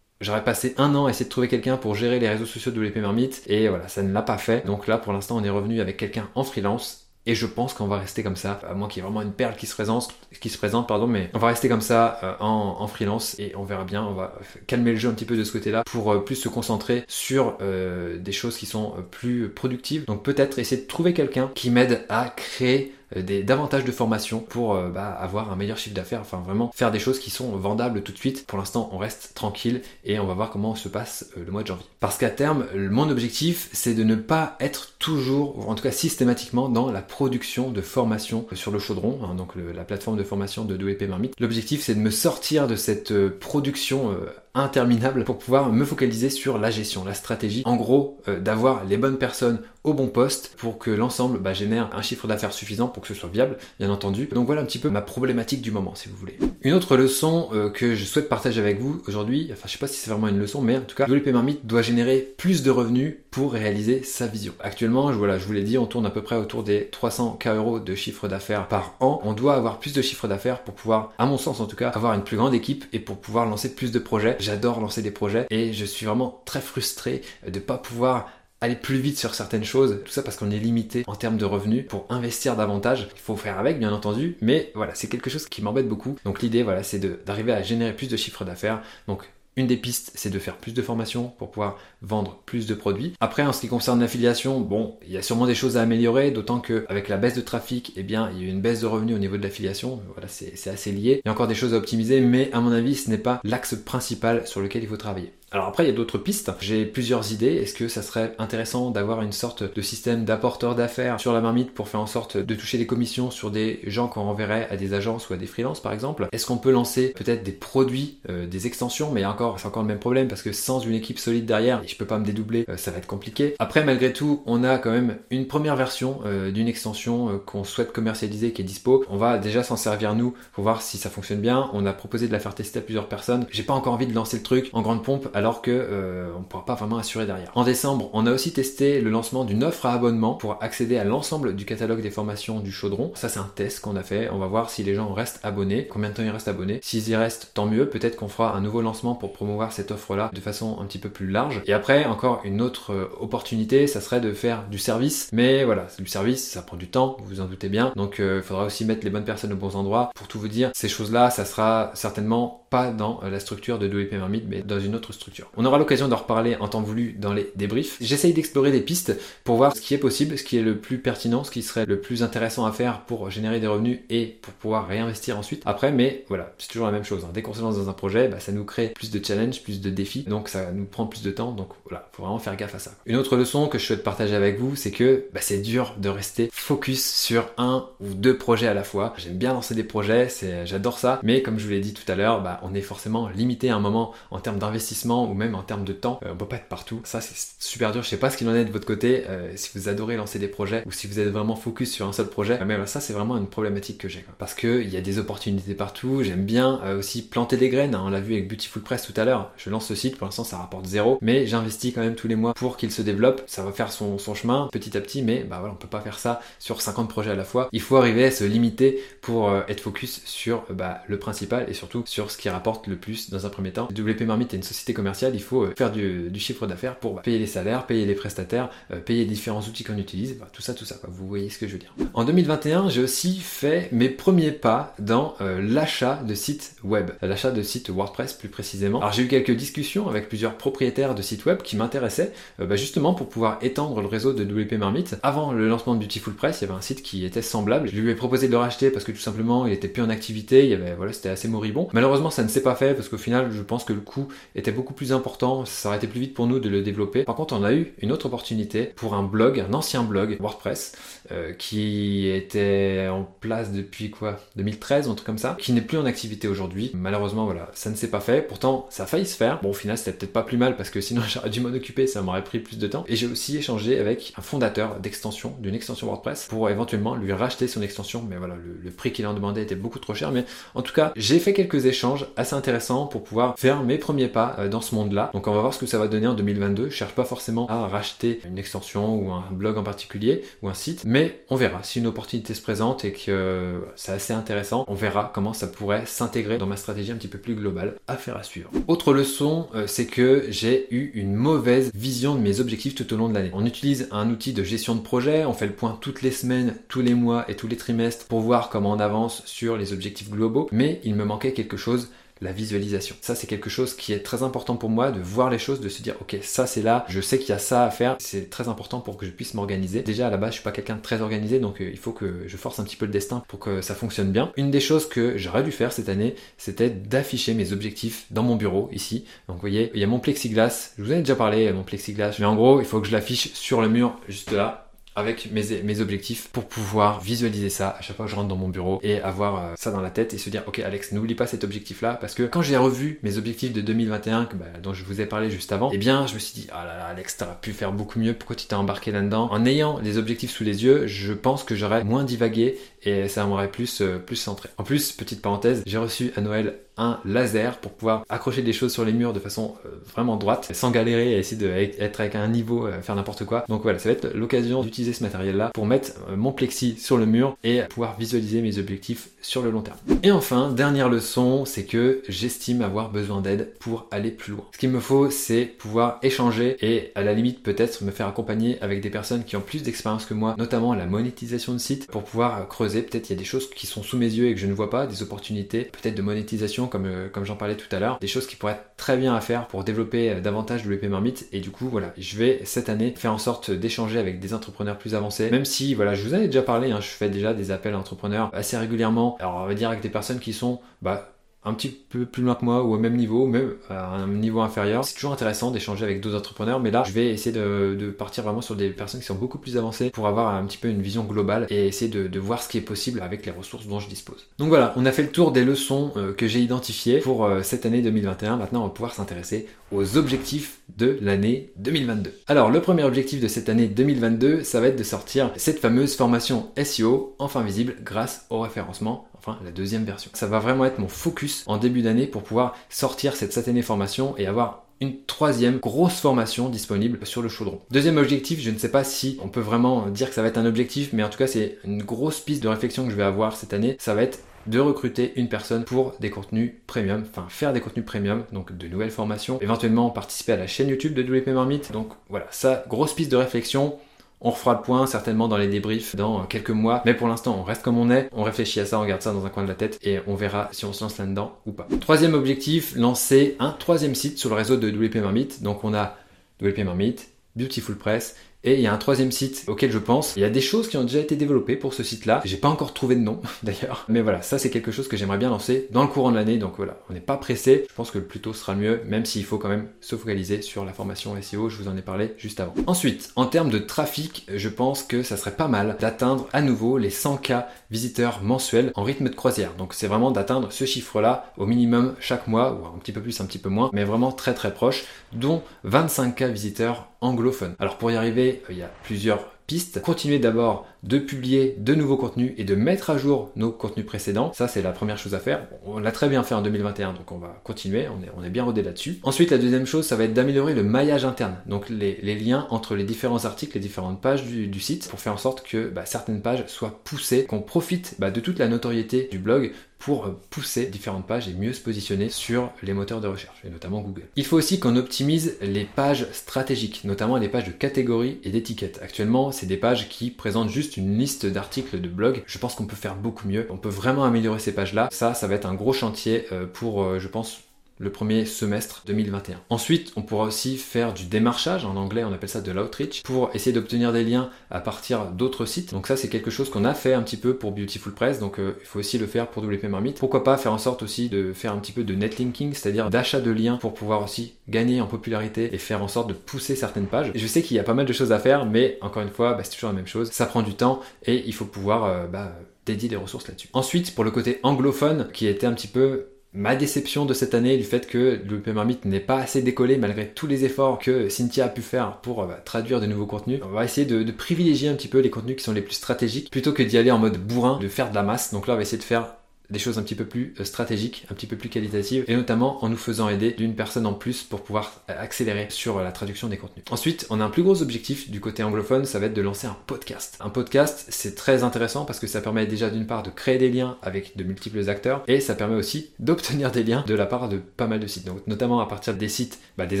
J'aurais 0.20 0.44
passé 0.44 0.74
un 0.76 0.94
an 0.94 1.06
à 1.06 1.10
essayer 1.10 1.24
de 1.24 1.30
trouver 1.30 1.48
quelqu'un 1.48 1.78
pour 1.78 1.94
gérer 1.94 2.18
les 2.18 2.28
réseaux 2.28 2.44
sociaux 2.44 2.72
de 2.72 2.80
l'épée 2.82 3.00
Marmite 3.00 3.42
et 3.46 3.68
voilà, 3.68 3.88
ça 3.88 4.02
ne 4.02 4.12
l'a 4.12 4.20
pas 4.20 4.36
fait. 4.36 4.66
Donc 4.66 4.86
là, 4.86 4.98
pour 4.98 5.14
l'instant, 5.14 5.38
on 5.38 5.44
est 5.44 5.48
revenu 5.50 5.80
avec 5.80 5.96
quelqu'un 5.96 6.28
en 6.34 6.44
freelance 6.44 6.99
et 7.26 7.34
je 7.34 7.46
pense 7.46 7.74
qu'on 7.74 7.86
va 7.86 7.98
rester 7.98 8.22
comme 8.22 8.36
ça, 8.36 8.60
à 8.68 8.72
moins 8.74 8.88
qu'il 8.88 8.98
y 8.98 9.00
ait 9.00 9.08
vraiment 9.08 9.22
une 9.22 9.32
perle 9.32 9.54
qui 9.54 9.66
se 9.66 9.74
présente, 9.74 10.88
pardon, 10.88 11.06
mais 11.06 11.30
on 11.34 11.38
va 11.38 11.48
rester 11.48 11.68
comme 11.68 11.82
ça 11.82 12.18
euh, 12.22 12.34
en, 12.40 12.86
freelance 12.86 13.38
et 13.38 13.52
on 13.56 13.62
verra 13.62 13.84
bien. 13.84 14.02
On 14.02 14.14
va 14.14 14.38
calmer 14.66 14.92
le 14.92 14.96
jeu 14.96 15.08
un 15.08 15.12
petit 15.12 15.26
peu 15.26 15.36
de 15.36 15.44
ce 15.44 15.52
côté-là 15.52 15.84
pour 15.84 16.12
euh, 16.12 16.24
plus 16.24 16.36
se 16.36 16.48
concentrer 16.48 17.04
sur 17.08 17.58
euh, 17.60 18.18
des 18.18 18.32
choses 18.32 18.56
qui 18.56 18.66
sont 18.66 18.94
plus 19.10 19.50
productives. 19.50 20.06
Donc 20.06 20.22
peut-être 20.22 20.58
essayer 20.58 20.80
de 20.80 20.86
trouver 20.86 21.12
quelqu'un 21.12 21.50
qui 21.54 21.70
m'aide 21.70 22.04
à 22.08 22.30
créer 22.30 22.94
des, 23.16 23.42
davantage 23.42 23.84
de 23.84 23.92
formation 23.92 24.40
pour 24.40 24.74
euh, 24.74 24.88
bah, 24.88 25.08
avoir 25.08 25.52
un 25.52 25.56
meilleur 25.56 25.78
chiffre 25.78 25.94
d'affaires, 25.94 26.20
enfin 26.20 26.42
vraiment 26.44 26.70
faire 26.74 26.90
des 26.90 26.98
choses 26.98 27.18
qui 27.18 27.30
sont 27.30 27.56
vendables 27.56 28.02
tout 28.02 28.12
de 28.12 28.18
suite. 28.18 28.46
Pour 28.46 28.58
l'instant, 28.58 28.88
on 28.92 28.98
reste 28.98 29.32
tranquille 29.34 29.82
et 30.04 30.18
on 30.18 30.26
va 30.26 30.34
voir 30.34 30.50
comment 30.50 30.74
se 30.74 30.88
passe 30.88 31.30
euh, 31.36 31.44
le 31.44 31.52
mois 31.52 31.62
de 31.62 31.68
janvier. 31.68 31.84
Parce 31.98 32.18
qu'à 32.18 32.30
terme, 32.30 32.66
mon 32.74 33.10
objectif, 33.10 33.68
c'est 33.72 33.94
de 33.94 34.04
ne 34.04 34.14
pas 34.14 34.56
être 34.60 34.94
toujours, 34.98 35.58
ou 35.58 35.70
en 35.70 35.74
tout 35.74 35.82
cas 35.82 35.90
systématiquement, 35.90 36.68
dans 36.68 36.90
la 36.90 37.02
production 37.02 37.70
de 37.70 37.80
formation 37.80 38.46
sur 38.52 38.70
le 38.70 38.78
chaudron, 38.78 39.20
hein, 39.24 39.34
donc 39.34 39.52
la 39.56 39.84
plateforme 39.84 40.16
de 40.16 40.24
formation 40.24 40.64
de 40.64 40.76
2EP 40.76 41.06
Marmite. 41.06 41.34
L'objectif, 41.38 41.82
c'est 41.82 41.94
de 41.94 42.00
me 42.00 42.10
sortir 42.10 42.66
de 42.66 42.76
cette 42.76 43.12
production 43.38 44.16
interminable 44.54 45.24
pour 45.24 45.38
pouvoir 45.38 45.72
me 45.72 45.84
focaliser 45.84 46.30
sur 46.30 46.58
la 46.58 46.70
gestion, 46.70 47.04
la 47.04 47.14
stratégie. 47.14 47.62
En 47.64 47.76
gros, 47.76 48.18
d'avoir 48.26 48.84
les 48.84 48.96
bonnes 48.96 49.18
personnes 49.18 49.60
au 49.82 49.94
bon 49.94 50.08
poste 50.08 50.54
pour 50.58 50.78
que 50.78 50.90
l'ensemble 50.90 51.38
bah, 51.38 51.54
génère 51.54 51.88
un 51.94 52.02
chiffre 52.02 52.26
d'affaires 52.26 52.52
suffisant 52.52 52.88
pour 52.88 53.02
que 53.02 53.08
ce 53.08 53.14
soit 53.14 53.30
viable, 53.30 53.56
bien 53.78 53.90
entendu. 53.90 54.26
Donc 54.26 54.46
voilà 54.46 54.60
un 54.62 54.64
petit 54.64 54.78
peu 54.78 54.90
ma 54.90 55.00
problématique 55.00 55.62
du 55.62 55.70
moment, 55.70 55.94
si 55.94 56.08
vous 56.08 56.16
voulez. 56.16 56.38
Une 56.62 56.74
autre 56.74 56.96
leçon 56.96 57.48
euh, 57.52 57.70
que 57.70 57.94
je 57.94 58.04
souhaite 58.04 58.28
partager 58.28 58.60
avec 58.60 58.78
vous 58.78 59.00
aujourd'hui, 59.08 59.48
enfin 59.52 59.62
je 59.66 59.72
sais 59.72 59.78
pas 59.78 59.86
si 59.86 59.96
c'est 59.96 60.10
vraiment 60.10 60.28
une 60.28 60.38
leçon, 60.38 60.60
mais 60.60 60.76
en 60.76 60.82
tout 60.82 60.96
cas, 60.96 61.06
WP 61.06 61.28
Marmite 61.28 61.66
doit 61.66 61.82
générer 61.82 62.34
plus 62.36 62.62
de 62.62 62.70
revenus 62.70 63.16
pour 63.30 63.52
réaliser 63.52 64.02
sa 64.02 64.26
vision. 64.26 64.52
Actuellement, 64.60 65.12
je, 65.12 65.18
voilà, 65.18 65.38
je 65.38 65.46
vous 65.46 65.52
l'ai 65.52 65.62
dit, 65.62 65.78
on 65.78 65.86
tourne 65.86 66.04
à 66.04 66.10
peu 66.10 66.22
près 66.22 66.36
autour 66.36 66.62
des 66.62 66.90
300K 66.92 67.56
euros 67.56 67.80
de 67.80 67.94
chiffre 67.94 68.28
d'affaires 68.28 68.68
par 68.68 68.96
an. 69.00 69.20
On 69.24 69.32
doit 69.32 69.54
avoir 69.54 69.78
plus 69.78 69.94
de 69.94 70.02
chiffre 70.02 70.28
d'affaires 70.28 70.62
pour 70.62 70.74
pouvoir, 70.74 71.12
à 71.18 71.26
mon 71.26 71.38
sens 71.38 71.60
en 71.60 71.66
tout 71.66 71.76
cas, 71.76 71.88
avoir 71.90 72.12
une 72.14 72.24
plus 72.24 72.36
grande 72.36 72.54
équipe 72.54 72.84
et 72.92 72.98
pour 72.98 73.16
pouvoir 73.18 73.46
lancer 73.46 73.74
plus 73.74 73.92
de 73.92 73.98
projets. 73.98 74.36
J'adore 74.40 74.80
lancer 74.80 75.02
des 75.02 75.10
projets 75.10 75.46
et 75.50 75.72
je 75.72 75.84
suis 75.84 76.06
vraiment 76.06 76.42
très 76.46 76.60
frustré 76.60 77.22
de 77.46 77.58
pas 77.58 77.78
pouvoir 77.78 78.30
aller 78.62 78.76
plus 78.76 78.98
vite 78.98 79.18
sur 79.18 79.34
certaines 79.34 79.64
choses, 79.64 80.00
tout 80.04 80.10
ça 80.10 80.22
parce 80.22 80.36
qu'on 80.36 80.50
est 80.50 80.58
limité 80.58 81.04
en 81.06 81.14
termes 81.14 81.36
de 81.36 81.44
revenus. 81.44 81.86
Pour 81.88 82.06
investir 82.10 82.56
davantage, 82.56 83.08
il 83.14 83.20
faut 83.20 83.36
faire 83.36 83.58
avec 83.58 83.78
bien 83.78 83.92
entendu, 83.92 84.36
mais 84.40 84.70
voilà, 84.74 84.94
c'est 84.94 85.08
quelque 85.08 85.30
chose 85.30 85.46
qui 85.46 85.62
m'embête 85.62 85.88
beaucoup. 85.88 86.16
Donc 86.24 86.42
l'idée, 86.42 86.62
voilà, 86.62 86.82
c'est 86.82 86.98
d'arriver 87.24 87.52
à 87.52 87.62
générer 87.62 87.94
plus 87.94 88.08
de 88.08 88.16
chiffre 88.16 88.44
d'affaires. 88.44 88.82
Donc 89.08 89.30
une 89.56 89.66
des 89.66 89.76
pistes, 89.76 90.12
c'est 90.14 90.30
de 90.30 90.38
faire 90.38 90.56
plus 90.56 90.72
de 90.72 90.82
formations 90.82 91.28
pour 91.38 91.50
pouvoir 91.50 91.78
vendre 92.02 92.40
plus 92.46 92.66
de 92.66 92.74
produits. 92.74 93.14
Après, 93.20 93.42
en 93.42 93.52
ce 93.52 93.60
qui 93.60 93.68
concerne 93.68 94.00
l'affiliation, 94.00 94.60
bon, 94.60 94.98
il 95.06 95.12
y 95.12 95.16
a 95.16 95.22
sûrement 95.22 95.46
des 95.46 95.54
choses 95.54 95.76
à 95.76 95.82
améliorer, 95.82 96.30
d'autant 96.30 96.60
qu'avec 96.60 97.08
la 97.08 97.16
baisse 97.16 97.34
de 97.34 97.40
trafic, 97.40 97.92
eh 97.96 98.02
bien, 98.02 98.30
il 98.34 98.44
y 98.44 98.48
a 98.48 98.50
une 98.50 98.60
baisse 98.60 98.80
de 98.80 98.86
revenus 98.86 99.16
au 99.16 99.18
niveau 99.18 99.36
de 99.36 99.42
l'affiliation. 99.42 100.00
Voilà, 100.12 100.28
c'est 100.28 100.70
assez 100.70 100.92
lié. 100.92 101.20
Il 101.24 101.28
y 101.28 101.28
a 101.28 101.32
encore 101.32 101.48
des 101.48 101.54
choses 101.54 101.74
à 101.74 101.76
optimiser, 101.76 102.20
mais 102.20 102.50
à 102.52 102.60
mon 102.60 102.72
avis, 102.72 102.94
ce 102.94 103.10
n'est 103.10 103.18
pas 103.18 103.40
l'axe 103.44 103.74
principal 103.74 104.46
sur 104.46 104.60
lequel 104.60 104.82
il 104.82 104.88
faut 104.88 104.96
travailler. 104.96 105.32
Alors 105.52 105.66
après, 105.66 105.82
il 105.82 105.88
y 105.88 105.90
a 105.90 105.96
d'autres 105.96 106.18
pistes. 106.18 106.52
J'ai 106.60 106.84
plusieurs 106.84 107.32
idées. 107.32 107.54
Est-ce 107.56 107.74
que 107.74 107.88
ça 107.88 108.02
serait 108.02 108.36
intéressant 108.38 108.90
d'avoir 108.90 109.20
une 109.22 109.32
sorte 109.32 109.64
de 109.64 109.82
système 109.82 110.24
d'apporteur 110.24 110.76
d'affaires 110.76 111.18
sur 111.18 111.32
la 111.32 111.40
marmite 111.40 111.74
pour 111.74 111.88
faire 111.88 111.98
en 111.98 112.06
sorte 112.06 112.36
de 112.36 112.54
toucher 112.54 112.78
des 112.78 112.86
commissions 112.86 113.32
sur 113.32 113.50
des 113.50 113.80
gens 113.84 114.06
qu'on 114.06 114.22
renverrait 114.22 114.68
à 114.70 114.76
des 114.76 114.94
agences 114.94 115.28
ou 115.28 115.32
à 115.32 115.36
des 115.36 115.46
freelances 115.46 115.80
par 115.80 115.92
exemple? 115.92 116.28
Est-ce 116.30 116.46
qu'on 116.46 116.58
peut 116.58 116.70
lancer 116.70 117.08
peut-être 117.16 117.42
des 117.42 117.50
produits, 117.50 118.20
euh, 118.28 118.46
des 118.46 118.68
extensions? 118.68 119.10
Mais 119.10 119.24
encore, 119.24 119.58
c'est 119.58 119.66
encore 119.66 119.82
le 119.82 119.88
même 119.88 119.98
problème 119.98 120.28
parce 120.28 120.42
que 120.42 120.52
sans 120.52 120.78
une 120.78 120.94
équipe 120.94 121.18
solide 121.18 121.46
derrière, 121.46 121.82
je 121.84 121.96
peux 121.96 122.06
pas 122.06 122.20
me 122.20 122.24
dédoubler, 122.24 122.64
euh, 122.68 122.76
ça 122.76 122.92
va 122.92 122.98
être 122.98 123.08
compliqué. 123.08 123.56
Après, 123.58 123.82
malgré 123.82 124.12
tout, 124.12 124.44
on 124.46 124.62
a 124.62 124.78
quand 124.78 124.92
même 124.92 125.16
une 125.30 125.48
première 125.48 125.74
version 125.74 126.20
euh, 126.26 126.52
d'une 126.52 126.68
extension 126.68 127.40
qu'on 127.44 127.64
souhaite 127.64 127.90
commercialiser 127.90 128.52
qui 128.52 128.62
est 128.62 128.64
dispo. 128.64 129.04
On 129.10 129.16
va 129.16 129.38
déjà 129.38 129.64
s'en 129.64 129.76
servir 129.76 130.14
nous 130.14 130.32
pour 130.52 130.62
voir 130.62 130.80
si 130.80 130.96
ça 130.96 131.10
fonctionne 131.10 131.40
bien. 131.40 131.68
On 131.72 131.86
a 131.86 131.92
proposé 131.92 132.28
de 132.28 132.32
la 132.32 132.38
faire 132.38 132.54
tester 132.54 132.78
à 132.78 132.82
plusieurs 132.82 133.08
personnes. 133.08 133.46
J'ai 133.50 133.64
pas 133.64 133.74
encore 133.74 133.94
envie 133.94 134.06
de 134.06 134.14
lancer 134.14 134.36
le 134.36 134.44
truc 134.44 134.70
en 134.72 134.82
grande 134.82 135.02
pompe 135.02 135.28
alors 135.40 135.62
que 135.62 135.70
euh, 135.70 136.28
on 136.38 136.42
pourra 136.42 136.66
pas 136.66 136.74
vraiment 136.74 136.98
assurer 136.98 137.24
derrière. 137.24 137.50
En 137.54 137.64
décembre, 137.64 138.10
on 138.12 138.26
a 138.26 138.30
aussi 138.30 138.52
testé 138.52 139.00
le 139.00 139.08
lancement 139.08 139.46
d'une 139.46 139.64
offre 139.64 139.86
à 139.86 139.94
abonnement 139.94 140.34
pour 140.34 140.62
accéder 140.62 140.98
à 140.98 141.04
l'ensemble 141.04 141.56
du 141.56 141.64
catalogue 141.64 142.02
des 142.02 142.10
formations 142.10 142.60
du 142.60 142.70
chaudron. 142.70 143.10
Ça, 143.14 143.30
c'est 143.30 143.38
un 143.38 143.50
test 143.54 143.80
qu'on 143.80 143.96
a 143.96 144.02
fait. 144.02 144.28
On 144.30 144.36
va 144.36 144.48
voir 144.48 144.68
si 144.68 144.82
les 144.82 144.94
gens 144.94 145.14
restent 145.14 145.40
abonnés, 145.42 145.86
combien 145.86 146.10
de 146.10 146.14
temps 146.14 146.22
ils 146.22 146.28
restent 146.28 146.48
abonnés. 146.48 146.80
S'ils 146.82 147.08
y 147.08 147.16
restent, 147.16 147.52
tant 147.54 147.64
mieux. 147.64 147.88
Peut-être 147.88 148.16
qu'on 148.16 148.28
fera 148.28 148.54
un 148.54 148.60
nouveau 148.60 148.82
lancement 148.82 149.14
pour 149.14 149.32
promouvoir 149.32 149.72
cette 149.72 149.92
offre-là 149.92 150.30
de 150.34 150.40
façon 150.42 150.78
un 150.78 150.84
petit 150.84 150.98
peu 150.98 151.08
plus 151.08 151.30
large. 151.30 151.62
Et 151.64 151.72
après, 151.72 152.04
encore 152.04 152.42
une 152.44 152.60
autre 152.60 152.92
euh, 152.92 153.08
opportunité, 153.18 153.86
ça 153.86 154.02
serait 154.02 154.20
de 154.20 154.34
faire 154.34 154.68
du 154.70 154.78
service. 154.78 155.30
Mais 155.32 155.64
voilà, 155.64 155.86
c'est 155.88 156.02
du 156.02 156.10
service, 156.10 156.50
ça 156.50 156.60
prend 156.60 156.76
du 156.76 156.88
temps, 156.88 157.16
vous 157.18 157.36
vous 157.36 157.40
en 157.40 157.46
doutez 157.46 157.70
bien. 157.70 157.94
Donc, 157.96 158.16
il 158.18 158.24
euh, 158.24 158.42
faudra 158.42 158.66
aussi 158.66 158.84
mettre 158.84 159.04
les 159.04 159.10
bonnes 159.10 159.24
personnes 159.24 159.54
aux 159.54 159.56
bons 159.56 159.74
endroits. 159.74 160.10
Pour 160.14 160.28
tout 160.28 160.38
vous 160.38 160.48
dire, 160.48 160.70
ces 160.74 160.88
choses-là, 160.90 161.30
ça 161.30 161.46
sera 161.46 161.92
certainement 161.94 162.66
pas 162.68 162.90
dans 162.90 163.20
la 163.22 163.40
structure 163.40 163.78
de 163.78 163.88
WP 163.88 164.12
Marmite, 164.12 164.44
mais 164.46 164.60
dans 164.60 164.78
une 164.78 164.94
autre 164.94 165.12
structure. 165.12 165.29
On 165.56 165.64
aura 165.64 165.78
l'occasion 165.78 166.08
d'en 166.08 166.16
reparler 166.16 166.56
en 166.56 166.68
temps 166.68 166.82
voulu 166.82 167.12
dans 167.12 167.32
les 167.32 167.50
débriefs. 167.56 167.96
J'essaye 168.00 168.32
d'explorer 168.32 168.70
des 168.70 168.80
pistes 168.80 169.16
pour 169.44 169.56
voir 169.56 169.76
ce 169.76 169.80
qui 169.80 169.94
est 169.94 169.98
possible, 169.98 170.38
ce 170.38 170.44
qui 170.44 170.58
est 170.58 170.62
le 170.62 170.78
plus 170.78 170.98
pertinent, 170.98 171.44
ce 171.44 171.50
qui 171.50 171.62
serait 171.62 171.86
le 171.86 172.00
plus 172.00 172.22
intéressant 172.22 172.66
à 172.66 172.72
faire 172.72 173.02
pour 173.02 173.30
générer 173.30 173.60
des 173.60 173.66
revenus 173.66 174.00
et 174.10 174.38
pour 174.42 174.52
pouvoir 174.54 174.86
réinvestir 174.86 175.38
ensuite 175.38 175.62
après. 175.66 175.92
Mais 175.92 176.24
voilà, 176.28 176.52
c'est 176.58 176.68
toujours 176.68 176.86
la 176.86 176.92
même 176.92 177.04
chose. 177.04 177.24
Hein. 177.24 177.30
Dès 177.32 177.42
qu'on 177.42 177.54
se 177.54 177.60
lance 177.60 177.76
dans 177.76 177.88
un 177.88 177.92
projet, 177.92 178.28
bah, 178.28 178.40
ça 178.40 178.52
nous 178.52 178.64
crée 178.64 178.88
plus 178.88 179.10
de 179.10 179.24
challenges, 179.24 179.62
plus 179.62 179.80
de 179.80 179.90
défis, 179.90 180.22
donc 180.22 180.48
ça 180.48 180.72
nous 180.72 180.84
prend 180.84 181.06
plus 181.06 181.22
de 181.22 181.30
temps. 181.30 181.52
Donc 181.52 181.68
voilà, 181.88 182.08
faut 182.12 182.22
vraiment 182.22 182.38
faire 182.38 182.56
gaffe 182.56 182.74
à 182.74 182.78
ça. 182.78 182.92
Une 183.06 183.16
autre 183.16 183.36
leçon 183.36 183.68
que 183.68 183.78
je 183.78 183.84
souhaite 183.84 184.02
partager 184.02 184.34
avec 184.34 184.58
vous, 184.58 184.76
c'est 184.76 184.90
que 184.90 185.26
bah, 185.32 185.40
c'est 185.42 185.58
dur 185.58 185.94
de 185.98 186.08
rester 186.08 186.50
focus 186.52 187.04
sur 187.04 187.46
un 187.58 187.88
ou 188.00 188.14
deux 188.14 188.36
projets 188.36 188.68
à 188.68 188.74
la 188.74 188.84
fois. 188.84 189.14
J'aime 189.16 189.36
bien 189.36 189.52
lancer 189.52 189.74
des 189.74 189.84
projets, 189.84 190.28
j'adore 190.64 190.98
ça, 190.98 191.20
mais 191.22 191.42
comme 191.42 191.58
je 191.58 191.64
vous 191.64 191.70
l'ai 191.70 191.80
dit 191.80 191.94
tout 191.94 192.10
à 192.10 192.14
l'heure, 192.14 192.42
bah, 192.42 192.60
on 192.62 192.74
est 192.74 192.80
forcément 192.80 193.28
limité 193.28 193.70
à 193.70 193.76
un 193.76 193.80
moment 193.80 194.12
en 194.30 194.40
termes 194.40 194.58
d'investissement 194.58 195.19
ou 195.28 195.34
même 195.34 195.54
en 195.54 195.62
termes 195.62 195.84
de 195.84 195.92
temps. 195.92 196.20
Euh, 196.24 196.30
on 196.32 196.36
peut 196.36 196.46
pas 196.46 196.56
être 196.56 196.68
partout. 196.68 197.00
Ça, 197.04 197.20
c'est 197.20 197.34
super 197.58 197.92
dur. 197.92 198.02
Je 198.02 198.08
sais 198.08 198.16
pas 198.16 198.30
ce 198.30 198.36
qu'il 198.36 198.48
en 198.48 198.54
est 198.54 198.64
de 198.64 198.72
votre 198.72 198.86
côté, 198.86 199.24
euh, 199.28 199.52
si 199.56 199.70
vous 199.74 199.88
adorez 199.88 200.16
lancer 200.16 200.38
des 200.38 200.48
projets 200.48 200.82
ou 200.86 200.92
si 200.92 201.06
vous 201.06 201.20
êtes 201.20 201.28
vraiment 201.28 201.56
focus 201.56 201.92
sur 201.92 202.06
un 202.06 202.12
seul 202.12 202.26
projet. 202.26 202.58
Mais 202.64 202.86
ça, 202.86 203.00
c'est 203.00 203.12
vraiment 203.12 203.36
une 203.36 203.46
problématique 203.46 203.98
que 203.98 204.08
j'ai. 204.08 204.24
Parce 204.38 204.54
qu'il 204.54 204.88
y 204.88 204.96
a 204.96 205.00
des 205.00 205.18
opportunités 205.18 205.74
partout. 205.74 206.22
J'aime 206.22 206.44
bien 206.44 206.80
euh, 206.84 206.98
aussi 206.98 207.22
planter 207.22 207.56
des 207.56 207.68
graines. 207.68 207.94
Hein. 207.94 208.02
On 208.04 208.10
l'a 208.10 208.20
vu 208.20 208.34
avec 208.34 208.48
Beautiful 208.48 208.82
Press 208.82 209.02
tout 209.02 209.18
à 209.20 209.24
l'heure. 209.24 209.52
Je 209.56 209.70
lance 209.70 209.86
ce 209.86 209.94
site. 209.94 210.16
Pour 210.16 210.26
l'instant, 210.26 210.44
ça 210.44 210.58
rapporte 210.58 210.86
zéro. 210.86 211.18
Mais 211.20 211.46
j'investis 211.46 211.92
quand 211.94 212.00
même 212.00 212.14
tous 212.14 212.28
les 212.28 212.36
mois 212.36 212.54
pour 212.54 212.76
qu'il 212.76 212.90
se 212.90 213.02
développe. 213.02 213.42
Ça 213.46 213.62
va 213.62 213.72
faire 213.72 213.92
son, 213.92 214.18
chemin 214.34 214.68
petit 214.72 214.96
à 214.96 215.00
petit. 215.00 215.22
Mais 215.22 215.44
bah 215.44 215.58
voilà, 215.58 215.74
on 215.74 215.76
peut 215.76 215.88
pas 215.88 216.00
faire 216.00 216.18
ça 216.18 216.40
sur 216.58 216.80
50 216.80 217.08
projets 217.08 217.30
à 217.30 217.36
la 217.36 217.44
fois. 217.44 217.68
Il 217.72 217.80
faut 217.80 217.96
arriver 217.96 218.24
à 218.24 218.30
se 218.30 218.44
limiter 218.44 219.02
pour 219.20 219.52
être 219.68 219.80
focus 219.80 220.22
sur 220.24 220.64
bah, 220.70 221.02
le 221.08 221.18
principal 221.18 221.66
et 221.68 221.74
surtout 221.74 222.02
sur 222.06 222.30
ce 222.30 222.38
qui 222.38 222.48
rapporte 222.48 222.86
le 222.86 222.96
plus 222.96 223.30
dans 223.30 223.46
un 223.46 223.48
premier 223.48 223.72
temps. 223.72 223.88
WP 223.90 224.22
Marmite 224.22 224.54
est 224.54 224.56
une 224.56 224.62
société 224.62 224.94
commerciale. 224.94 225.09
Il 225.32 225.42
faut 225.42 225.64
euh, 225.64 225.74
faire 225.76 225.90
du, 225.90 226.30
chiffre 226.38 226.66
d'affaires 226.66 226.96
pour 226.96 227.14
bah, 227.14 227.22
payer 227.22 227.38
les 227.38 227.46
salaires, 227.46 227.86
payer 227.86 228.06
les 228.06 228.14
prestataires, 228.14 228.70
euh, 228.92 229.00
payer 229.00 229.24
les 229.24 229.30
différents 229.30 229.60
outils 229.60 229.84
qu'on 229.84 229.98
utilise. 229.98 230.36
Bah, 230.38 230.48
tout 230.52 230.62
ça, 230.62 230.74
tout 230.74 230.84
ça. 230.84 230.96
Vous 231.08 231.26
voyez 231.26 231.50
ce 231.50 231.58
que 231.58 231.66
je 231.66 231.72
veux 231.72 231.78
dire. 231.78 231.94
En 232.14 232.24
2021, 232.24 232.88
j'ai 232.88 233.02
aussi 233.02 233.38
fait 233.38 233.88
mes 233.92 234.08
premiers 234.08 234.52
pas 234.52 234.94
dans 234.98 235.34
euh, 235.40 235.60
l'achat 235.62 236.22
de 236.26 236.34
sites 236.34 236.76
web, 236.84 237.10
l'achat 237.22 237.50
de 237.50 237.62
sites 237.62 237.90
WordPress 237.90 238.34
plus 238.34 238.48
précisément. 238.48 239.00
Alors 239.00 239.12
j'ai 239.12 239.22
eu 239.22 239.28
quelques 239.28 239.54
discussions 239.54 240.08
avec 240.08 240.28
plusieurs 240.28 240.56
propriétaires 240.56 241.14
de 241.14 241.22
sites 241.22 241.44
web 241.44 241.62
qui 241.62 241.76
m'intéressaient 241.76 242.32
bah, 242.58 242.76
justement 242.76 243.14
pour 243.14 243.28
pouvoir 243.28 243.58
étendre 243.62 244.00
le 244.00 244.06
réseau 244.06 244.32
de 244.32 244.44
WP 244.44 244.74
Marmite. 244.74 245.16
Avant 245.22 245.52
le 245.52 245.68
lancement 245.68 245.94
de 245.94 246.00
Beautiful 246.00 246.34
Press, 246.34 246.60
il 246.60 246.64
y 246.64 246.68
avait 246.68 246.78
un 246.78 246.82
site 246.82 247.02
qui 247.02 247.24
était 247.24 247.42
semblable. 247.42 247.88
Je 247.88 248.00
lui 248.00 248.10
ai 248.10 248.14
proposé 248.14 248.46
de 248.46 248.52
le 248.52 248.58
racheter 248.58 248.90
parce 248.90 249.04
que 249.04 249.12
tout 249.12 249.18
simplement 249.18 249.66
il 249.66 249.72
était 249.72 249.88
plus 249.88 250.02
en 250.02 250.10
activité. 250.10 250.78
Voilà, 250.96 251.12
c'était 251.12 251.28
assez 251.28 251.48
moribond. 251.48 251.88
Malheureusement, 251.92 252.30
ça 252.30 252.42
ne 252.42 252.48
s'est 252.48 252.62
pas 252.62 252.74
fait 252.74 252.94
parce 252.94 253.08
qu'au 253.08 253.18
final, 253.18 253.50
je 253.52 253.62
pense 253.62 253.84
que 253.84 253.92
le 253.92 254.00
coût 254.00 254.28
était 254.54 254.72
beaucoup 254.72 254.94
plus 254.94 254.99
important. 255.12 255.64
Ça 255.64 255.88
aurait 255.88 255.98
été 255.98 256.06
plus 256.06 256.20
vite 256.20 256.34
pour 256.34 256.46
nous 256.46 256.58
de 256.58 256.68
le 256.68 256.82
développer. 256.82 257.24
Par 257.24 257.34
contre, 257.34 257.54
on 257.54 257.64
a 257.64 257.72
eu 257.72 257.94
une 258.00 258.12
autre 258.12 258.26
opportunité 258.26 258.84
pour 258.84 259.14
un 259.14 259.22
blog, 259.22 259.60
un 259.60 259.72
ancien 259.74 260.02
blog 260.02 260.36
WordPress 260.40 260.92
euh, 261.32 261.52
qui 261.52 262.28
était 262.28 263.08
en 263.10 263.24
place 263.24 263.72
depuis 263.72 264.10
quoi? 264.10 264.38
2013, 264.56 265.08
un 265.08 265.14
truc 265.14 265.26
comme 265.26 265.38
ça, 265.38 265.56
qui 265.58 265.72
n'est 265.72 265.80
plus 265.80 265.98
en 265.98 266.04
activité 266.04 266.48
aujourd'hui. 266.48 266.90
Malheureusement, 266.94 267.44
voilà, 267.44 267.70
ça 267.74 267.90
ne 267.90 267.94
s'est 267.96 268.10
pas 268.10 268.20
fait. 268.20 268.46
Pourtant, 268.46 268.86
ça 268.90 269.04
a 269.04 269.06
failli 269.06 269.26
se 269.26 269.36
faire. 269.36 269.60
Bon, 269.62 269.70
au 269.70 269.74
final, 269.74 269.96
c'était 269.98 270.12
peut-être 270.12 270.32
pas 270.32 270.42
plus 270.42 270.56
mal 270.56 270.76
parce 270.76 270.90
que 270.90 271.00
sinon 271.00 271.22
j'aurais 271.28 271.50
dû 271.50 271.60
m'en 271.60 271.70
occuper, 271.70 272.06
ça 272.06 272.22
m'aurait 272.22 272.44
pris 272.44 272.58
plus 272.58 272.78
de 272.78 272.86
temps. 272.86 273.04
Et 273.08 273.16
j'ai 273.16 273.26
aussi 273.26 273.56
échangé 273.56 273.98
avec 273.98 274.32
un 274.36 274.42
fondateur 274.42 275.00
d'extension, 275.00 275.54
d'une 275.60 275.74
extension 275.74 276.06
WordPress, 276.06 276.46
pour 276.48 276.68
éventuellement 276.68 277.14
lui 277.14 277.32
racheter 277.32 277.68
son 277.68 277.82
extension. 277.82 278.24
Mais 278.28 278.36
voilà, 278.36 278.54
le, 278.56 278.78
le 278.82 278.90
prix 278.90 279.12
qu'il 279.12 279.26
en 279.26 279.34
demandait 279.34 279.62
était 279.62 279.74
beaucoup 279.74 279.98
trop 279.98 280.14
cher. 280.14 280.30
Mais 280.32 280.44
en 280.74 280.82
tout 280.82 280.92
cas, 280.92 281.12
j'ai 281.16 281.38
fait 281.38 281.52
quelques 281.52 281.86
échanges 281.86 282.26
assez 282.36 282.54
intéressants 282.54 283.06
pour 283.06 283.22
pouvoir 283.22 283.54
faire 283.58 283.82
mes 283.82 283.98
premiers 283.98 284.28
pas 284.28 284.56
euh, 284.58 284.68
monde-là. 284.94 285.30
Donc 285.32 285.46
on 285.46 285.54
va 285.54 285.60
voir 285.60 285.74
ce 285.74 285.78
que 285.78 285.86
ça 285.86 285.98
va 285.98 286.08
donner 286.08 286.26
en 286.26 286.34
2022. 286.34 286.90
Je 286.90 286.94
cherche 286.94 287.14
pas 287.14 287.24
forcément 287.24 287.68
à 287.68 287.86
racheter 287.86 288.40
une 288.46 288.58
extension 288.58 289.14
ou 289.14 289.32
un 289.32 289.44
blog 289.50 289.78
en 289.78 289.82
particulier 289.82 290.42
ou 290.62 290.68
un 290.68 290.74
site, 290.74 291.02
mais 291.04 291.44
on 291.50 291.56
verra 291.56 291.82
si 291.82 291.98
une 291.98 292.06
opportunité 292.06 292.54
se 292.54 292.62
présente 292.62 293.04
et 293.04 293.12
que 293.12 293.30
euh, 293.30 293.78
c'est 293.96 294.12
assez 294.12 294.32
intéressant. 294.32 294.84
On 294.88 294.94
verra 294.94 295.30
comment 295.34 295.52
ça 295.52 295.66
pourrait 295.66 296.06
s'intégrer 296.06 296.58
dans 296.58 296.66
ma 296.66 296.76
stratégie 296.76 297.12
un 297.12 297.16
petit 297.16 297.28
peu 297.28 297.38
plus 297.38 297.54
globale. 297.54 297.96
Affaire 298.08 298.36
à 298.36 298.42
suivre. 298.42 298.70
Autre 298.88 299.12
leçon, 299.12 299.68
euh, 299.74 299.86
c'est 299.86 300.06
que 300.06 300.46
j'ai 300.48 300.92
eu 300.94 301.10
une 301.14 301.34
mauvaise 301.34 301.90
vision 301.94 302.34
de 302.34 302.40
mes 302.40 302.60
objectifs 302.60 302.94
tout 302.94 303.12
au 303.12 303.16
long 303.16 303.28
de 303.28 303.34
l'année. 303.34 303.50
On 303.54 303.66
utilise 303.66 304.08
un 304.10 304.30
outil 304.30 304.52
de 304.52 304.62
gestion 304.62 304.94
de 304.94 305.00
projet, 305.00 305.44
on 305.44 305.52
fait 305.52 305.66
le 305.66 305.72
point 305.72 305.98
toutes 306.00 306.22
les 306.22 306.30
semaines, 306.30 306.76
tous 306.88 307.00
les 307.00 307.14
mois 307.14 307.44
et 307.48 307.54
tous 307.54 307.68
les 307.68 307.76
trimestres 307.76 308.26
pour 308.26 308.40
voir 308.40 308.70
comment 308.70 308.92
on 308.92 309.00
avance 309.00 309.42
sur 309.46 309.76
les 309.76 309.92
objectifs 309.92 310.30
globaux, 310.30 310.68
mais 310.72 311.00
il 311.04 311.14
me 311.14 311.24
manquait 311.24 311.52
quelque 311.52 311.76
chose 311.76 312.10
la 312.40 312.52
visualisation. 312.52 313.16
Ça, 313.20 313.34
c'est 313.34 313.46
quelque 313.46 313.70
chose 313.70 313.94
qui 313.94 314.12
est 314.12 314.20
très 314.20 314.42
important 314.42 314.76
pour 314.76 314.90
moi, 314.90 315.10
de 315.10 315.20
voir 315.20 315.50
les 315.50 315.58
choses, 315.58 315.80
de 315.80 315.88
se 315.88 316.02
dire, 316.02 316.14
ok, 316.20 316.38
ça 316.42 316.66
c'est 316.66 316.82
là, 316.82 317.04
je 317.08 317.20
sais 317.20 317.38
qu'il 317.38 317.50
y 317.50 317.52
a 317.52 317.58
ça 317.58 317.84
à 317.84 317.90
faire. 317.90 318.16
C'est 318.18 318.50
très 318.50 318.68
important 318.68 319.00
pour 319.00 319.16
que 319.16 319.26
je 319.26 319.30
puisse 319.30 319.54
m'organiser. 319.54 320.02
Déjà, 320.02 320.28
à 320.28 320.30
la 320.30 320.36
base, 320.36 320.50
je 320.50 320.54
suis 320.54 320.64
pas 320.64 320.72
quelqu'un 320.72 320.96
de 320.96 321.02
très 321.02 321.20
organisé, 321.20 321.58
donc 321.58 321.80
euh, 321.80 321.90
il 321.90 321.98
faut 321.98 322.12
que 322.12 322.44
je 322.46 322.56
force 322.56 322.78
un 322.78 322.84
petit 322.84 322.96
peu 322.96 323.06
le 323.06 323.12
destin 323.12 323.42
pour 323.48 323.58
que 323.58 323.80
ça 323.80 323.94
fonctionne 323.94 324.32
bien. 324.32 324.52
Une 324.56 324.70
des 324.70 324.80
choses 324.80 325.08
que 325.08 325.36
j'aurais 325.36 325.62
dû 325.62 325.72
faire 325.72 325.92
cette 325.92 326.08
année, 326.08 326.34
c'était 326.56 326.90
d'afficher 326.90 327.54
mes 327.54 327.72
objectifs 327.72 328.26
dans 328.30 328.42
mon 328.42 328.56
bureau, 328.56 328.88
ici. 328.92 329.24
Donc, 329.48 329.56
vous 329.56 329.60
voyez, 329.60 329.90
il 329.94 330.00
y 330.00 330.04
a 330.04 330.06
mon 330.06 330.18
plexiglas. 330.18 330.92
Je 330.98 331.02
vous 331.02 331.12
en 331.12 331.16
ai 331.16 331.20
déjà 331.20 331.36
parlé, 331.36 331.72
mon 331.72 331.82
plexiglas. 331.82 332.36
Mais 332.38 332.46
en 332.46 332.54
gros, 332.54 332.80
il 332.80 332.86
faut 332.86 333.00
que 333.00 333.06
je 333.06 333.12
l'affiche 333.12 333.52
sur 333.54 333.80
le 333.80 333.88
mur, 333.88 334.18
juste 334.28 334.52
là 334.52 334.89
avec 335.16 335.50
mes, 335.50 336.00
objectifs 336.00 336.48
pour 336.48 336.66
pouvoir 336.66 337.20
visualiser 337.20 337.68
ça 337.68 337.96
à 337.98 338.00
chaque 338.00 338.16
fois 338.16 338.26
que 338.26 338.30
je 338.30 338.36
rentre 338.36 338.48
dans 338.48 338.56
mon 338.56 338.68
bureau 338.68 339.00
et 339.02 339.20
avoir 339.20 339.64
euh, 339.64 339.74
ça 339.76 339.90
dans 339.90 340.00
la 340.00 340.10
tête 340.10 340.34
et 340.34 340.38
se 340.38 340.48
dire 340.50 340.62
ok 340.66 340.78
Alex 340.78 341.12
n'oublie 341.12 341.34
pas 341.34 341.46
cet 341.46 341.64
objectif 341.64 342.00
là 342.00 342.14
parce 342.14 342.34
que 342.34 342.44
quand 342.44 342.62
j'ai 342.62 342.76
revu 342.76 343.18
mes 343.22 343.36
objectifs 343.36 343.72
de 343.72 343.80
2021 343.80 344.48
bah, 344.54 344.66
dont 344.80 344.94
je 344.94 345.04
vous 345.04 345.20
ai 345.20 345.26
parlé 345.26 345.50
juste 345.50 345.72
avant 345.72 345.90
et 345.90 345.96
eh 345.96 345.98
bien 345.98 346.26
je 346.26 346.34
me 346.34 346.38
suis 346.38 346.54
dit 346.54 346.68
ah 346.72 346.84
là 346.84 346.96
là 346.96 347.06
Alex 347.06 347.36
t'aurais 347.36 347.56
pu 347.60 347.72
faire 347.72 347.92
beaucoup 347.92 348.20
mieux. 348.20 348.34
Pourquoi 348.34 348.56
tu 348.56 348.66
t'es 348.66 348.74
embarqué 348.74 349.10
là-dedans? 349.10 349.48
En 349.50 349.66
ayant 349.66 349.98
les 349.98 350.16
objectifs 350.16 350.52
sous 350.52 350.64
les 350.64 350.84
yeux 350.84 351.06
je 351.06 351.32
pense 351.32 351.64
que 351.64 351.74
j'aurais 351.74 352.04
moins 352.04 352.24
divagué 352.24 352.78
et 353.02 353.28
ça 353.28 353.44
m'aurait 353.46 353.70
plus 353.70 354.00
euh, 354.00 354.18
plus 354.18 354.36
centré 354.36 354.68
en 354.78 354.84
plus 354.84 355.12
petite 355.12 355.42
parenthèse 355.42 355.82
j'ai 355.86 355.98
reçu 355.98 356.32
à 356.36 356.40
Noël 356.40 356.76
un 357.00 357.18
laser 357.24 357.78
pour 357.78 357.92
pouvoir 357.92 358.24
accrocher 358.28 358.62
des 358.62 358.74
choses 358.74 358.92
sur 358.92 359.04
les 359.04 359.12
murs 359.12 359.32
de 359.32 359.40
façon 359.40 359.74
euh, 359.86 359.88
vraiment 360.12 360.36
droite, 360.36 360.70
sans 360.74 360.90
galérer 360.90 361.32
et 361.32 361.38
essayer 361.38 361.56
d'être 361.56 362.20
avec 362.20 362.34
un 362.34 362.46
niveau, 362.46 362.86
euh, 362.86 363.00
faire 363.00 363.16
n'importe 363.16 363.46
quoi. 363.46 363.64
Donc 363.68 363.82
voilà, 363.82 363.98
ça 363.98 364.10
va 364.10 364.12
être 364.12 364.28
l'occasion 364.34 364.82
d'utiliser 364.82 365.14
ce 365.14 365.22
matériel-là 365.22 365.70
pour 365.72 365.86
mettre 365.86 366.12
mon 366.36 366.52
plexi 366.52 366.98
sur 366.98 367.16
le 367.16 367.24
mur 367.24 367.56
et 367.64 367.80
pouvoir 367.88 368.18
visualiser 368.18 368.60
mes 368.60 368.78
objectifs 368.78 369.30
sur 369.40 369.62
le 369.62 369.70
long 369.70 369.80
terme. 369.80 369.96
Et 370.22 370.30
enfin, 370.30 370.70
dernière 370.70 371.08
leçon, 371.08 371.64
c'est 371.64 371.84
que 371.84 372.22
j'estime 372.28 372.82
avoir 372.82 373.10
besoin 373.10 373.40
d'aide 373.40 373.72
pour 373.80 374.06
aller 374.10 374.30
plus 374.30 374.52
loin. 374.52 374.64
Ce 374.72 374.78
qu'il 374.78 374.90
me 374.90 375.00
faut, 375.00 375.30
c'est 375.30 375.64
pouvoir 375.64 376.18
échanger 376.22 376.76
et 376.82 377.12
à 377.14 377.22
la 377.22 377.32
limite 377.32 377.62
peut-être 377.62 378.04
me 378.04 378.10
faire 378.10 378.26
accompagner 378.26 378.78
avec 378.82 379.00
des 379.00 379.10
personnes 379.10 379.44
qui 379.44 379.56
ont 379.56 379.62
plus 379.62 379.82
d'expérience 379.82 380.26
que 380.26 380.34
moi, 380.34 380.54
notamment 380.58 380.94
la 380.94 381.06
monétisation 381.06 381.72
de 381.72 381.78
sites, 381.78 382.06
pour 382.08 382.24
pouvoir 382.24 382.68
creuser. 382.68 382.89
Peut-être 383.02 383.30
il 383.30 383.32
y 383.32 383.36
a 383.36 383.38
des 383.38 383.44
choses 383.44 383.70
qui 383.70 383.86
sont 383.86 384.02
sous 384.02 384.16
mes 384.16 384.26
yeux 384.26 384.48
et 384.48 384.54
que 384.54 384.60
je 384.60 384.66
ne 384.66 384.72
vois 384.72 384.90
pas, 384.90 385.06
des 385.06 385.22
opportunités, 385.22 385.84
peut-être 385.84 386.14
de 386.14 386.22
monétisation 386.22 386.86
comme, 386.86 387.06
euh, 387.06 387.28
j'en 387.42 387.56
parlais 387.56 387.76
tout 387.76 387.94
à 387.94 388.00
l'heure, 388.00 388.18
des 388.18 388.26
choses 388.26 388.46
qui 388.46 388.56
pourraient 388.56 388.72
être 388.72 388.96
très 388.96 389.16
bien 389.16 389.34
à 389.34 389.40
faire 389.40 389.66
pour 389.68 389.84
développer 389.84 390.30
euh, 390.30 390.40
davantage 390.40 390.86
WP 390.86 391.04
Marmite. 391.04 391.46
Et 391.52 391.60
du 391.60 391.70
coup, 391.70 391.88
voilà, 391.88 392.12
je 392.18 392.36
vais 392.36 392.60
cette 392.64 392.88
année 392.88 393.14
faire 393.16 393.32
en 393.32 393.38
sorte 393.38 393.70
d'échanger 393.70 394.18
avec 394.18 394.40
des 394.40 394.54
entrepreneurs 394.54 394.98
plus 394.98 395.14
avancés, 395.14 395.50
même 395.50 395.64
si, 395.64 395.94
voilà, 395.94 396.14
je 396.14 396.26
vous 396.26 396.34
en 396.34 396.38
ai 396.38 396.46
déjà 396.46 396.62
parlé, 396.62 396.90
hein, 396.90 397.00
je 397.00 397.08
fais 397.08 397.28
déjà 397.28 397.54
des 397.54 397.70
appels 397.70 397.94
à 397.94 397.98
entrepreneurs 397.98 398.50
assez 398.52 398.76
régulièrement. 398.76 399.36
Alors, 399.40 399.62
on 399.62 399.66
va 399.66 399.74
dire 399.74 399.88
avec 399.88 400.02
des 400.02 400.08
personnes 400.08 400.40
qui 400.40 400.52
sont, 400.52 400.80
bah, 401.02 401.32
un 401.64 401.74
petit 401.74 401.88
peu 401.88 402.24
plus 402.24 402.42
loin 402.42 402.54
que 402.54 402.64
moi 402.64 402.82
ou 402.82 402.94
au 402.94 402.98
même 402.98 403.16
niveau, 403.16 403.46
même 403.46 403.74
à 403.90 404.16
un 404.16 404.28
niveau 404.28 404.60
inférieur. 404.60 405.04
C'est 405.04 405.14
toujours 405.14 405.32
intéressant 405.32 405.70
d'échanger 405.70 406.04
avec 406.04 406.20
d'autres 406.20 406.38
entrepreneurs, 406.38 406.80
mais 406.80 406.90
là, 406.90 407.04
je 407.06 407.12
vais 407.12 407.28
essayer 407.28 407.52
de, 407.52 408.14
partir 408.16 408.44
vraiment 408.44 408.60
sur 408.60 408.76
des 408.76 408.90
personnes 408.90 409.20
qui 409.20 409.26
sont 409.26 409.34
beaucoup 409.34 409.58
plus 409.58 409.76
avancées 409.76 410.10
pour 410.10 410.26
avoir 410.26 410.54
un 410.54 410.64
petit 410.64 410.78
peu 410.78 410.88
une 410.88 411.02
vision 411.02 411.24
globale 411.24 411.66
et 411.70 411.86
essayer 411.86 412.10
de, 412.10 412.40
voir 412.40 412.62
ce 412.62 412.68
qui 412.68 412.78
est 412.78 412.82
possible 412.82 413.20
avec 413.20 413.44
les 413.44 413.52
ressources 413.52 413.86
dont 413.86 414.00
je 414.00 414.08
dispose. 414.08 414.46
Donc 414.58 414.68
voilà, 414.68 414.94
on 414.96 415.04
a 415.04 415.12
fait 415.12 415.22
le 415.22 415.30
tour 415.30 415.52
des 415.52 415.64
leçons 415.64 416.12
euh, 416.16 416.32
que 416.32 416.46
j'ai 416.48 416.60
identifiées 416.60 417.18
pour 417.18 417.44
euh, 417.44 417.62
cette 417.62 417.84
année 417.84 418.00
2021. 418.00 418.56
Maintenant, 418.56 418.80
on 418.80 418.84
va 418.84 418.90
pouvoir 418.90 419.12
s'intéresser 419.12 419.68
aux 419.92 420.16
objectifs 420.16 420.80
de 420.96 421.18
l'année 421.20 421.72
2022. 421.76 422.32
Alors, 422.46 422.70
le 422.70 422.80
premier 422.80 423.04
objectif 423.04 423.40
de 423.40 423.48
cette 423.48 423.68
année 423.68 423.86
2022, 423.86 424.62
ça 424.62 424.80
va 424.80 424.88
être 424.88 424.98
de 424.98 425.02
sortir 425.02 425.50
cette 425.56 425.78
fameuse 425.78 426.16
formation 426.16 426.70
SEO 426.82 427.34
enfin 427.38 427.62
visible 427.62 427.96
grâce 428.02 428.46
au 428.50 428.60
référencement 428.60 429.28
enfin 429.40 429.58
la 429.64 429.70
deuxième 429.70 430.04
version. 430.04 430.30
Ça 430.34 430.46
va 430.46 430.58
vraiment 430.58 430.84
être 430.84 430.98
mon 430.98 431.08
focus 431.08 431.64
en 431.66 431.78
début 431.78 432.02
d'année 432.02 432.26
pour 432.26 432.42
pouvoir 432.42 432.76
sortir 432.88 433.34
cette 433.34 433.52
satanée 433.52 433.82
formation 433.82 434.34
et 434.36 434.46
avoir 434.46 434.84
une 435.00 435.24
troisième 435.24 435.78
grosse 435.78 436.20
formation 436.20 436.68
disponible 436.68 437.24
sur 437.24 437.40
le 437.40 437.48
chaudron. 437.48 437.80
Deuxième 437.90 438.18
objectif, 438.18 438.60
je 438.60 438.70
ne 438.70 438.76
sais 438.76 438.90
pas 438.90 439.02
si 439.02 439.38
on 439.42 439.48
peut 439.48 439.60
vraiment 439.60 440.08
dire 440.08 440.28
que 440.28 440.34
ça 440.34 440.42
va 440.42 440.48
être 440.48 440.58
un 440.58 440.66
objectif, 440.66 441.14
mais 441.14 441.22
en 441.22 441.30
tout 441.30 441.38
cas 441.38 441.46
c'est 441.46 441.78
une 441.84 442.02
grosse 442.02 442.40
piste 442.40 442.62
de 442.62 442.68
réflexion 442.68 443.04
que 443.04 443.10
je 443.10 443.16
vais 443.16 443.22
avoir 443.22 443.56
cette 443.56 443.72
année, 443.72 443.96
ça 443.98 444.14
va 444.14 444.22
être 444.22 444.40
de 444.66 444.78
recruter 444.78 445.32
une 445.36 445.48
personne 445.48 445.84
pour 445.84 446.14
des 446.20 446.30
contenus 446.30 446.72
premium, 446.86 447.24
enfin 447.28 447.46
faire 447.48 447.72
des 447.72 447.80
contenus 447.80 448.04
premium, 448.04 448.44
donc 448.52 448.76
de 448.76 448.88
nouvelles 448.88 449.10
formations, 449.10 449.58
éventuellement 449.60 450.10
participer 450.10 450.52
à 450.52 450.56
la 450.56 450.66
chaîne 450.66 450.88
YouTube 450.88 451.14
de 451.14 451.22
WP 451.22 451.48
Marmite. 451.48 451.92
Donc 451.92 452.12
voilà, 452.28 452.46
ça, 452.50 452.84
grosse 452.88 453.14
piste 453.14 453.30
de 453.30 453.36
réflexion. 453.36 453.98
On 454.42 454.50
refera 454.50 454.72
le 454.72 454.80
point 454.80 455.06
certainement 455.06 455.48
dans 455.48 455.58
les 455.58 455.66
débriefs 455.66 456.16
dans 456.16 456.46
quelques 456.46 456.70
mois, 456.70 457.02
mais 457.04 457.12
pour 457.12 457.28
l'instant 457.28 457.58
on 457.60 457.62
reste 457.62 457.82
comme 457.82 457.98
on 457.98 458.10
est, 458.10 458.30
on 458.32 458.42
réfléchit 458.42 458.80
à 458.80 458.86
ça, 458.86 458.98
on 458.98 459.04
garde 459.04 459.20
ça 459.20 459.32
dans 459.32 459.44
un 459.44 459.50
coin 459.50 459.64
de 459.64 459.68
la 459.68 459.74
tête 459.74 459.98
et 460.02 460.18
on 460.26 460.34
verra 460.34 460.70
si 460.72 460.86
on 460.86 460.94
se 460.94 461.04
lance 461.04 461.18
là-dedans 461.18 461.58
ou 461.66 461.72
pas. 461.72 461.86
Troisième 462.00 462.32
objectif, 462.32 462.96
lancer 462.96 463.56
un 463.58 463.70
troisième 463.72 464.14
site 464.14 464.38
sur 464.38 464.48
le 464.48 464.54
réseau 464.54 464.78
de 464.78 464.90
WP 464.90 465.16
Marmite. 465.16 465.62
Donc 465.62 465.84
on 465.84 465.92
a 465.92 466.16
WP 466.62 466.78
Marmite, 466.84 467.28
Beautiful 467.54 467.96
Press 467.96 468.36
et 468.62 468.74
il 468.74 468.80
y 468.80 468.86
a 468.86 468.92
un 468.92 468.98
troisième 468.98 469.32
site 469.32 469.64
auquel 469.68 469.90
je 469.90 469.98
pense. 469.98 470.34
Il 470.36 470.40
y 470.40 470.44
a 470.44 470.50
des 470.50 470.60
choses 470.60 470.88
qui 470.88 470.96
ont 470.96 471.04
déjà 471.04 471.20
été 471.20 471.36
développées 471.36 471.76
pour 471.76 471.94
ce 471.94 472.02
site-là. 472.02 472.42
J'ai 472.44 472.58
pas 472.58 472.68
encore 472.68 472.92
trouvé 472.92 473.14
de 473.16 473.20
nom 473.20 473.40
d'ailleurs. 473.62 474.04
Mais 474.08 474.20
voilà, 474.20 474.42
ça 474.42 474.58
c'est 474.58 474.70
quelque 474.70 474.92
chose 474.92 475.08
que 475.08 475.16
j'aimerais 475.16 475.38
bien 475.38 475.48
lancer 475.48 475.88
dans 475.92 476.02
le 476.02 476.08
courant 476.08 476.30
de 476.30 476.36
l'année. 476.36 476.58
Donc 476.58 476.74
voilà, 476.76 476.98
on 477.08 477.14
n'est 477.14 477.20
pas 477.20 477.36
pressé. 477.36 477.86
Je 477.88 477.94
pense 477.94 478.10
que 478.10 478.18
le 478.18 478.24
plus 478.24 478.40
tôt 478.40 478.52
sera 478.52 478.74
mieux, 478.74 479.00
même 479.06 479.24
s'il 479.24 479.44
faut 479.44 479.58
quand 479.58 479.68
même 479.68 479.88
se 480.00 480.16
focaliser 480.16 480.62
sur 480.62 480.84
la 480.84 480.92
formation 480.92 481.34
SEO. 481.40 481.70
Je 481.70 481.76
vous 481.76 481.88
en 481.88 481.96
ai 481.96 482.02
parlé 482.02 482.34
juste 482.36 482.60
avant. 482.60 482.74
Ensuite, 482.86 483.32
en 483.36 483.46
termes 483.46 483.70
de 483.70 483.78
trafic, 483.78 484.46
je 484.52 484.68
pense 484.68 485.02
que 485.02 485.22
ça 485.22 485.36
serait 485.36 485.56
pas 485.56 485.68
mal 485.68 485.96
d'atteindre 485.98 486.48
à 486.52 486.60
nouveau 486.60 486.98
les 486.98 487.10
100K 487.10 487.64
visiteurs 487.90 488.42
mensuels 488.42 488.92
en 488.94 489.04
rythme 489.04 489.28
de 489.28 489.34
croisière. 489.34 489.72
Donc 489.78 489.94
c'est 489.94 490.06
vraiment 490.06 490.30
d'atteindre 490.30 490.70
ce 490.70 490.84
chiffre-là 490.84 491.52
au 491.56 491.66
minimum 491.66 492.14
chaque 492.20 492.46
mois, 492.46 492.72
ou 492.72 492.86
un 492.86 492.98
petit 492.98 493.12
peu 493.12 493.20
plus, 493.20 493.40
un 493.40 493.46
petit 493.46 493.58
peu 493.58 493.68
moins, 493.68 493.90
mais 493.92 494.04
vraiment 494.04 494.32
très 494.32 494.54
très 494.54 494.74
proche, 494.74 495.04
dont 495.32 495.62
25K 495.86 496.50
visiteurs 496.52 497.09
anglophones. 497.20 497.74
Alors 497.78 497.98
pour 497.98 498.10
y 498.10 498.16
arriver, 498.16 498.62
il 498.70 498.78
y 498.78 498.82
a 498.82 498.90
plusieurs 499.04 499.50
pistes. 499.66 500.02
Continuez 500.02 500.38
d'abord 500.38 500.86
de 501.02 501.18
publier 501.18 501.76
de 501.78 501.94
nouveaux 501.94 502.16
contenus 502.16 502.52
et 502.56 502.64
de 502.64 502.74
mettre 502.74 503.10
à 503.10 503.18
jour 503.18 503.50
nos 503.56 503.70
contenus 503.70 504.06
précédents. 504.06 504.52
Ça, 504.52 504.68
c'est 504.68 504.82
la 504.82 504.92
première 504.92 505.18
chose 505.18 505.34
à 505.34 505.38
faire. 505.38 505.66
On 505.84 505.98
l'a 505.98 506.12
très 506.12 506.28
bien 506.28 506.42
fait 506.42 506.54
en 506.54 506.62
2021, 506.62 507.14
donc 507.14 507.32
on 507.32 507.38
va 507.38 507.60
continuer. 507.64 508.06
On 508.08 508.22
est, 508.22 508.30
on 508.36 508.44
est 508.44 508.50
bien 508.50 508.64
rodé 508.64 508.82
là-dessus. 508.82 509.18
Ensuite, 509.22 509.50
la 509.50 509.58
deuxième 509.58 509.86
chose, 509.86 510.06
ça 510.06 510.16
va 510.16 510.24
être 510.24 510.34
d'améliorer 510.34 510.74
le 510.74 510.82
maillage 510.82 511.24
interne. 511.24 511.56
Donc 511.66 511.88
les, 511.88 512.16
liens 512.34 512.66
entre 512.70 512.94
les 512.94 513.04
différents 513.04 513.44
articles, 513.44 513.74
les 513.74 513.80
différentes 513.80 514.20
pages 514.20 514.44
du, 514.44 514.80
site 514.80 515.08
pour 515.08 515.20
faire 515.20 515.34
en 515.34 515.38
sorte 515.38 515.66
que 515.66 515.88
bah, 515.88 516.06
certaines 516.06 516.40
pages 516.40 516.64
soient 516.66 517.00
poussées, 517.04 517.44
qu'on 517.44 517.60
profite 517.60 518.16
bah, 518.18 518.30
de 518.30 518.40
toute 518.40 518.58
la 518.58 518.68
notoriété 518.68 519.28
du 519.30 519.38
blog 519.38 519.72
pour 520.00 520.26
euh, 520.26 520.40
pousser 520.48 520.86
différentes 520.86 521.26
pages 521.26 521.46
et 521.46 521.52
mieux 521.52 521.72
se 521.72 521.80
positionner 521.80 522.30
sur 522.30 522.72
les 522.82 522.94
moteurs 522.94 523.20
de 523.20 523.28
recherche, 523.28 523.58
et 523.64 523.70
notamment 523.70 524.00
Google. 524.00 524.24
Il 524.34 524.44
faut 524.46 524.56
aussi 524.56 524.80
qu'on 524.80 524.96
optimise 524.96 525.56
les 525.60 525.84
pages 525.84 526.26
stratégiques, 526.32 527.02
notamment 527.04 527.36
les 527.36 527.48
pages 527.48 527.66
de 527.66 527.72
catégories 527.72 528.40
et 528.42 528.50
d'étiquettes. 528.50 528.98
Actuellement, 529.02 529.52
c'est 529.52 529.66
des 529.66 529.76
pages 529.76 530.08
qui 530.08 530.30
présentent 530.30 530.70
juste 530.70 530.89
une 530.96 531.18
liste 531.18 531.46
d'articles 531.46 532.00
de 532.00 532.08
blog. 532.08 532.42
Je 532.46 532.58
pense 532.58 532.74
qu'on 532.74 532.86
peut 532.86 532.96
faire 532.96 533.16
beaucoup 533.16 533.48
mieux. 533.48 533.66
On 533.70 533.76
peut 533.76 533.88
vraiment 533.88 534.24
améliorer 534.24 534.58
ces 534.58 534.74
pages-là. 534.74 535.08
Ça, 535.12 535.34
ça 535.34 535.46
va 535.46 535.54
être 535.54 535.66
un 535.66 535.74
gros 535.74 535.92
chantier 535.92 536.46
euh, 536.52 536.66
pour, 536.66 537.02
euh, 537.02 537.18
je 537.18 537.28
pense, 537.28 537.60
le 538.00 538.10
premier 538.10 538.46
semestre 538.46 539.02
2021. 539.06 539.60
Ensuite, 539.68 540.12
on 540.16 540.22
pourra 540.22 540.46
aussi 540.46 540.78
faire 540.78 541.12
du 541.12 541.26
démarchage, 541.26 541.84
en 541.84 541.96
anglais 541.96 542.24
on 542.24 542.32
appelle 542.32 542.48
ça 542.48 542.62
de 542.62 542.72
l'outreach, 542.72 543.22
pour 543.22 543.50
essayer 543.54 543.72
d'obtenir 543.72 544.12
des 544.12 544.24
liens 544.24 544.50
à 544.70 544.80
partir 544.80 545.26
d'autres 545.26 545.66
sites. 545.66 545.92
Donc 545.92 546.06
ça 546.06 546.16
c'est 546.16 546.28
quelque 546.28 546.50
chose 546.50 546.70
qu'on 546.70 546.86
a 546.86 546.94
fait 546.94 547.12
un 547.12 547.22
petit 547.22 547.36
peu 547.36 547.54
pour 547.54 547.72
Beautiful 547.72 548.14
Press, 548.14 548.40
donc 548.40 548.58
euh, 548.58 548.74
il 548.80 548.86
faut 548.86 548.98
aussi 548.98 549.18
le 549.18 549.26
faire 549.26 549.48
pour 549.48 549.62
WP 549.62 549.84
Marmite. 549.84 550.18
Pourquoi 550.18 550.42
pas 550.42 550.56
faire 550.56 550.72
en 550.72 550.78
sorte 550.78 551.02
aussi 551.02 551.28
de 551.28 551.52
faire 551.52 551.74
un 551.74 551.78
petit 551.78 551.92
peu 551.92 552.02
de 552.02 552.14
netlinking, 552.14 552.72
c'est-à-dire 552.72 553.10
d'achat 553.10 553.40
de 553.40 553.50
liens 553.50 553.76
pour 553.76 553.92
pouvoir 553.92 554.24
aussi 554.24 554.54
gagner 554.68 555.02
en 555.02 555.06
popularité 555.06 555.74
et 555.74 555.78
faire 555.78 556.02
en 556.02 556.08
sorte 556.08 556.28
de 556.28 556.34
pousser 556.34 556.76
certaines 556.76 557.06
pages. 557.06 557.32
Je 557.34 557.46
sais 557.46 557.60
qu'il 557.60 557.76
y 557.76 557.80
a 557.80 557.84
pas 557.84 557.94
mal 557.94 558.06
de 558.06 558.12
choses 558.14 558.32
à 558.32 558.38
faire, 558.38 558.64
mais 558.64 558.98
encore 559.02 559.22
une 559.22 559.30
fois, 559.30 559.52
bah, 559.52 559.62
c'est 559.62 559.72
toujours 559.74 559.90
la 559.90 559.96
même 559.96 560.06
chose. 560.06 560.30
Ça 560.30 560.46
prend 560.46 560.62
du 560.62 560.72
temps 560.72 561.00
et 561.26 561.42
il 561.46 561.52
faut 561.52 561.66
pouvoir 561.66 562.04
euh, 562.04 562.26
bah, 562.26 562.56
dédier 562.86 563.10
des 563.10 563.16
ressources 563.16 563.46
là-dessus. 563.46 563.68
Ensuite, 563.74 564.14
pour 564.14 564.24
le 564.24 564.30
côté 564.30 564.58
anglophone, 564.62 565.28
qui 565.32 565.46
était 565.46 565.66
un 565.66 565.74
petit 565.74 565.88
peu 565.88 566.28
ma 566.52 566.74
déception 566.74 567.26
de 567.26 567.34
cette 567.34 567.54
année 567.54 567.76
du 567.76 567.84
fait 567.84 568.06
que 568.06 568.40
le 568.44 568.72
Marmite 568.72 569.04
n'est 569.04 569.20
pas 569.20 569.38
assez 569.38 569.62
décollé 569.62 569.96
malgré 569.96 570.28
tous 570.28 570.46
les 570.46 570.64
efforts 570.64 570.98
que 570.98 571.28
Cynthia 571.28 571.66
a 571.66 571.68
pu 571.68 571.82
faire 571.82 572.18
pour 572.22 572.42
euh, 572.42 572.54
traduire 572.64 573.00
de 573.00 573.06
nouveaux 573.06 573.26
contenus. 573.26 573.60
On 573.64 573.68
va 573.68 573.84
essayer 573.84 574.06
de, 574.06 574.30
privilégier 574.32 574.88
un 574.88 574.94
petit 574.94 575.08
peu 575.08 575.20
les 575.20 575.30
contenus 575.30 575.56
qui 575.56 575.64
sont 575.64 575.72
les 575.72 575.82
plus 575.82 575.94
stratégiques 575.94 576.50
plutôt 576.50 576.72
que 576.72 576.82
d'y 576.82 576.98
aller 576.98 577.10
en 577.10 577.18
mode 577.18 577.38
bourrin, 577.38 577.78
de 577.78 577.88
faire 577.88 578.10
de 578.10 578.14
la 578.14 578.22
masse. 578.22 578.52
Donc 578.52 578.66
là, 578.66 578.74
on 578.74 578.76
va 578.76 578.82
essayer 578.82 578.98
de 578.98 579.02
faire 579.02 579.36
des 579.70 579.78
choses 579.78 579.98
un 579.98 580.02
petit 580.02 580.14
peu 580.14 580.24
plus 580.24 580.54
euh, 580.60 580.64
stratégiques, 580.64 581.26
un 581.30 581.34
petit 581.34 581.46
peu 581.46 581.56
plus 581.56 581.68
qualitatives, 581.68 582.24
et 582.28 582.36
notamment 582.36 582.84
en 582.84 582.88
nous 582.88 582.96
faisant 582.96 583.28
aider 583.28 583.52
d'une 583.52 583.74
personne 583.74 584.06
en 584.06 584.12
plus 584.12 584.42
pour 584.42 584.62
pouvoir 584.62 585.02
euh, 585.08 585.14
accélérer 585.18 585.66
sur 585.70 585.98
euh, 585.98 586.04
la 586.04 586.12
traduction 586.12 586.48
des 586.48 586.56
contenus. 586.56 586.84
Ensuite, 586.90 587.26
on 587.30 587.40
a 587.40 587.44
un 587.44 587.50
plus 587.50 587.62
gros 587.62 587.82
objectif 587.82 588.30
du 588.30 588.40
côté 588.40 588.62
anglophone, 588.62 589.04
ça 589.04 589.18
va 589.18 589.26
être 589.26 589.34
de 589.34 589.42
lancer 589.42 589.66
un 589.66 589.76
podcast. 589.86 590.36
Un 590.40 590.50
podcast, 590.50 591.06
c'est 591.08 591.34
très 591.34 591.62
intéressant 591.62 592.04
parce 592.04 592.18
que 592.18 592.26
ça 592.26 592.40
permet 592.40 592.66
déjà 592.66 592.90
d'une 592.90 593.06
part 593.06 593.22
de 593.22 593.30
créer 593.30 593.58
des 593.58 593.70
liens 593.70 593.96
avec 594.02 594.36
de 594.36 594.44
multiples 594.44 594.88
acteurs, 594.88 595.22
et 595.28 595.40
ça 595.40 595.54
permet 595.54 595.76
aussi 595.76 596.10
d'obtenir 596.18 596.70
des 596.70 596.82
liens 596.82 597.04
de 597.06 597.14
la 597.14 597.26
part 597.26 597.48
de 597.48 597.58
pas 597.58 597.86
mal 597.86 598.00
de 598.00 598.06
sites, 598.06 598.26
donc 598.26 598.46
notamment 598.46 598.80
à 598.80 598.86
partir 598.86 599.14
des 599.14 599.28
sites 599.28 599.58
bah, 599.78 599.86
des 599.86 600.00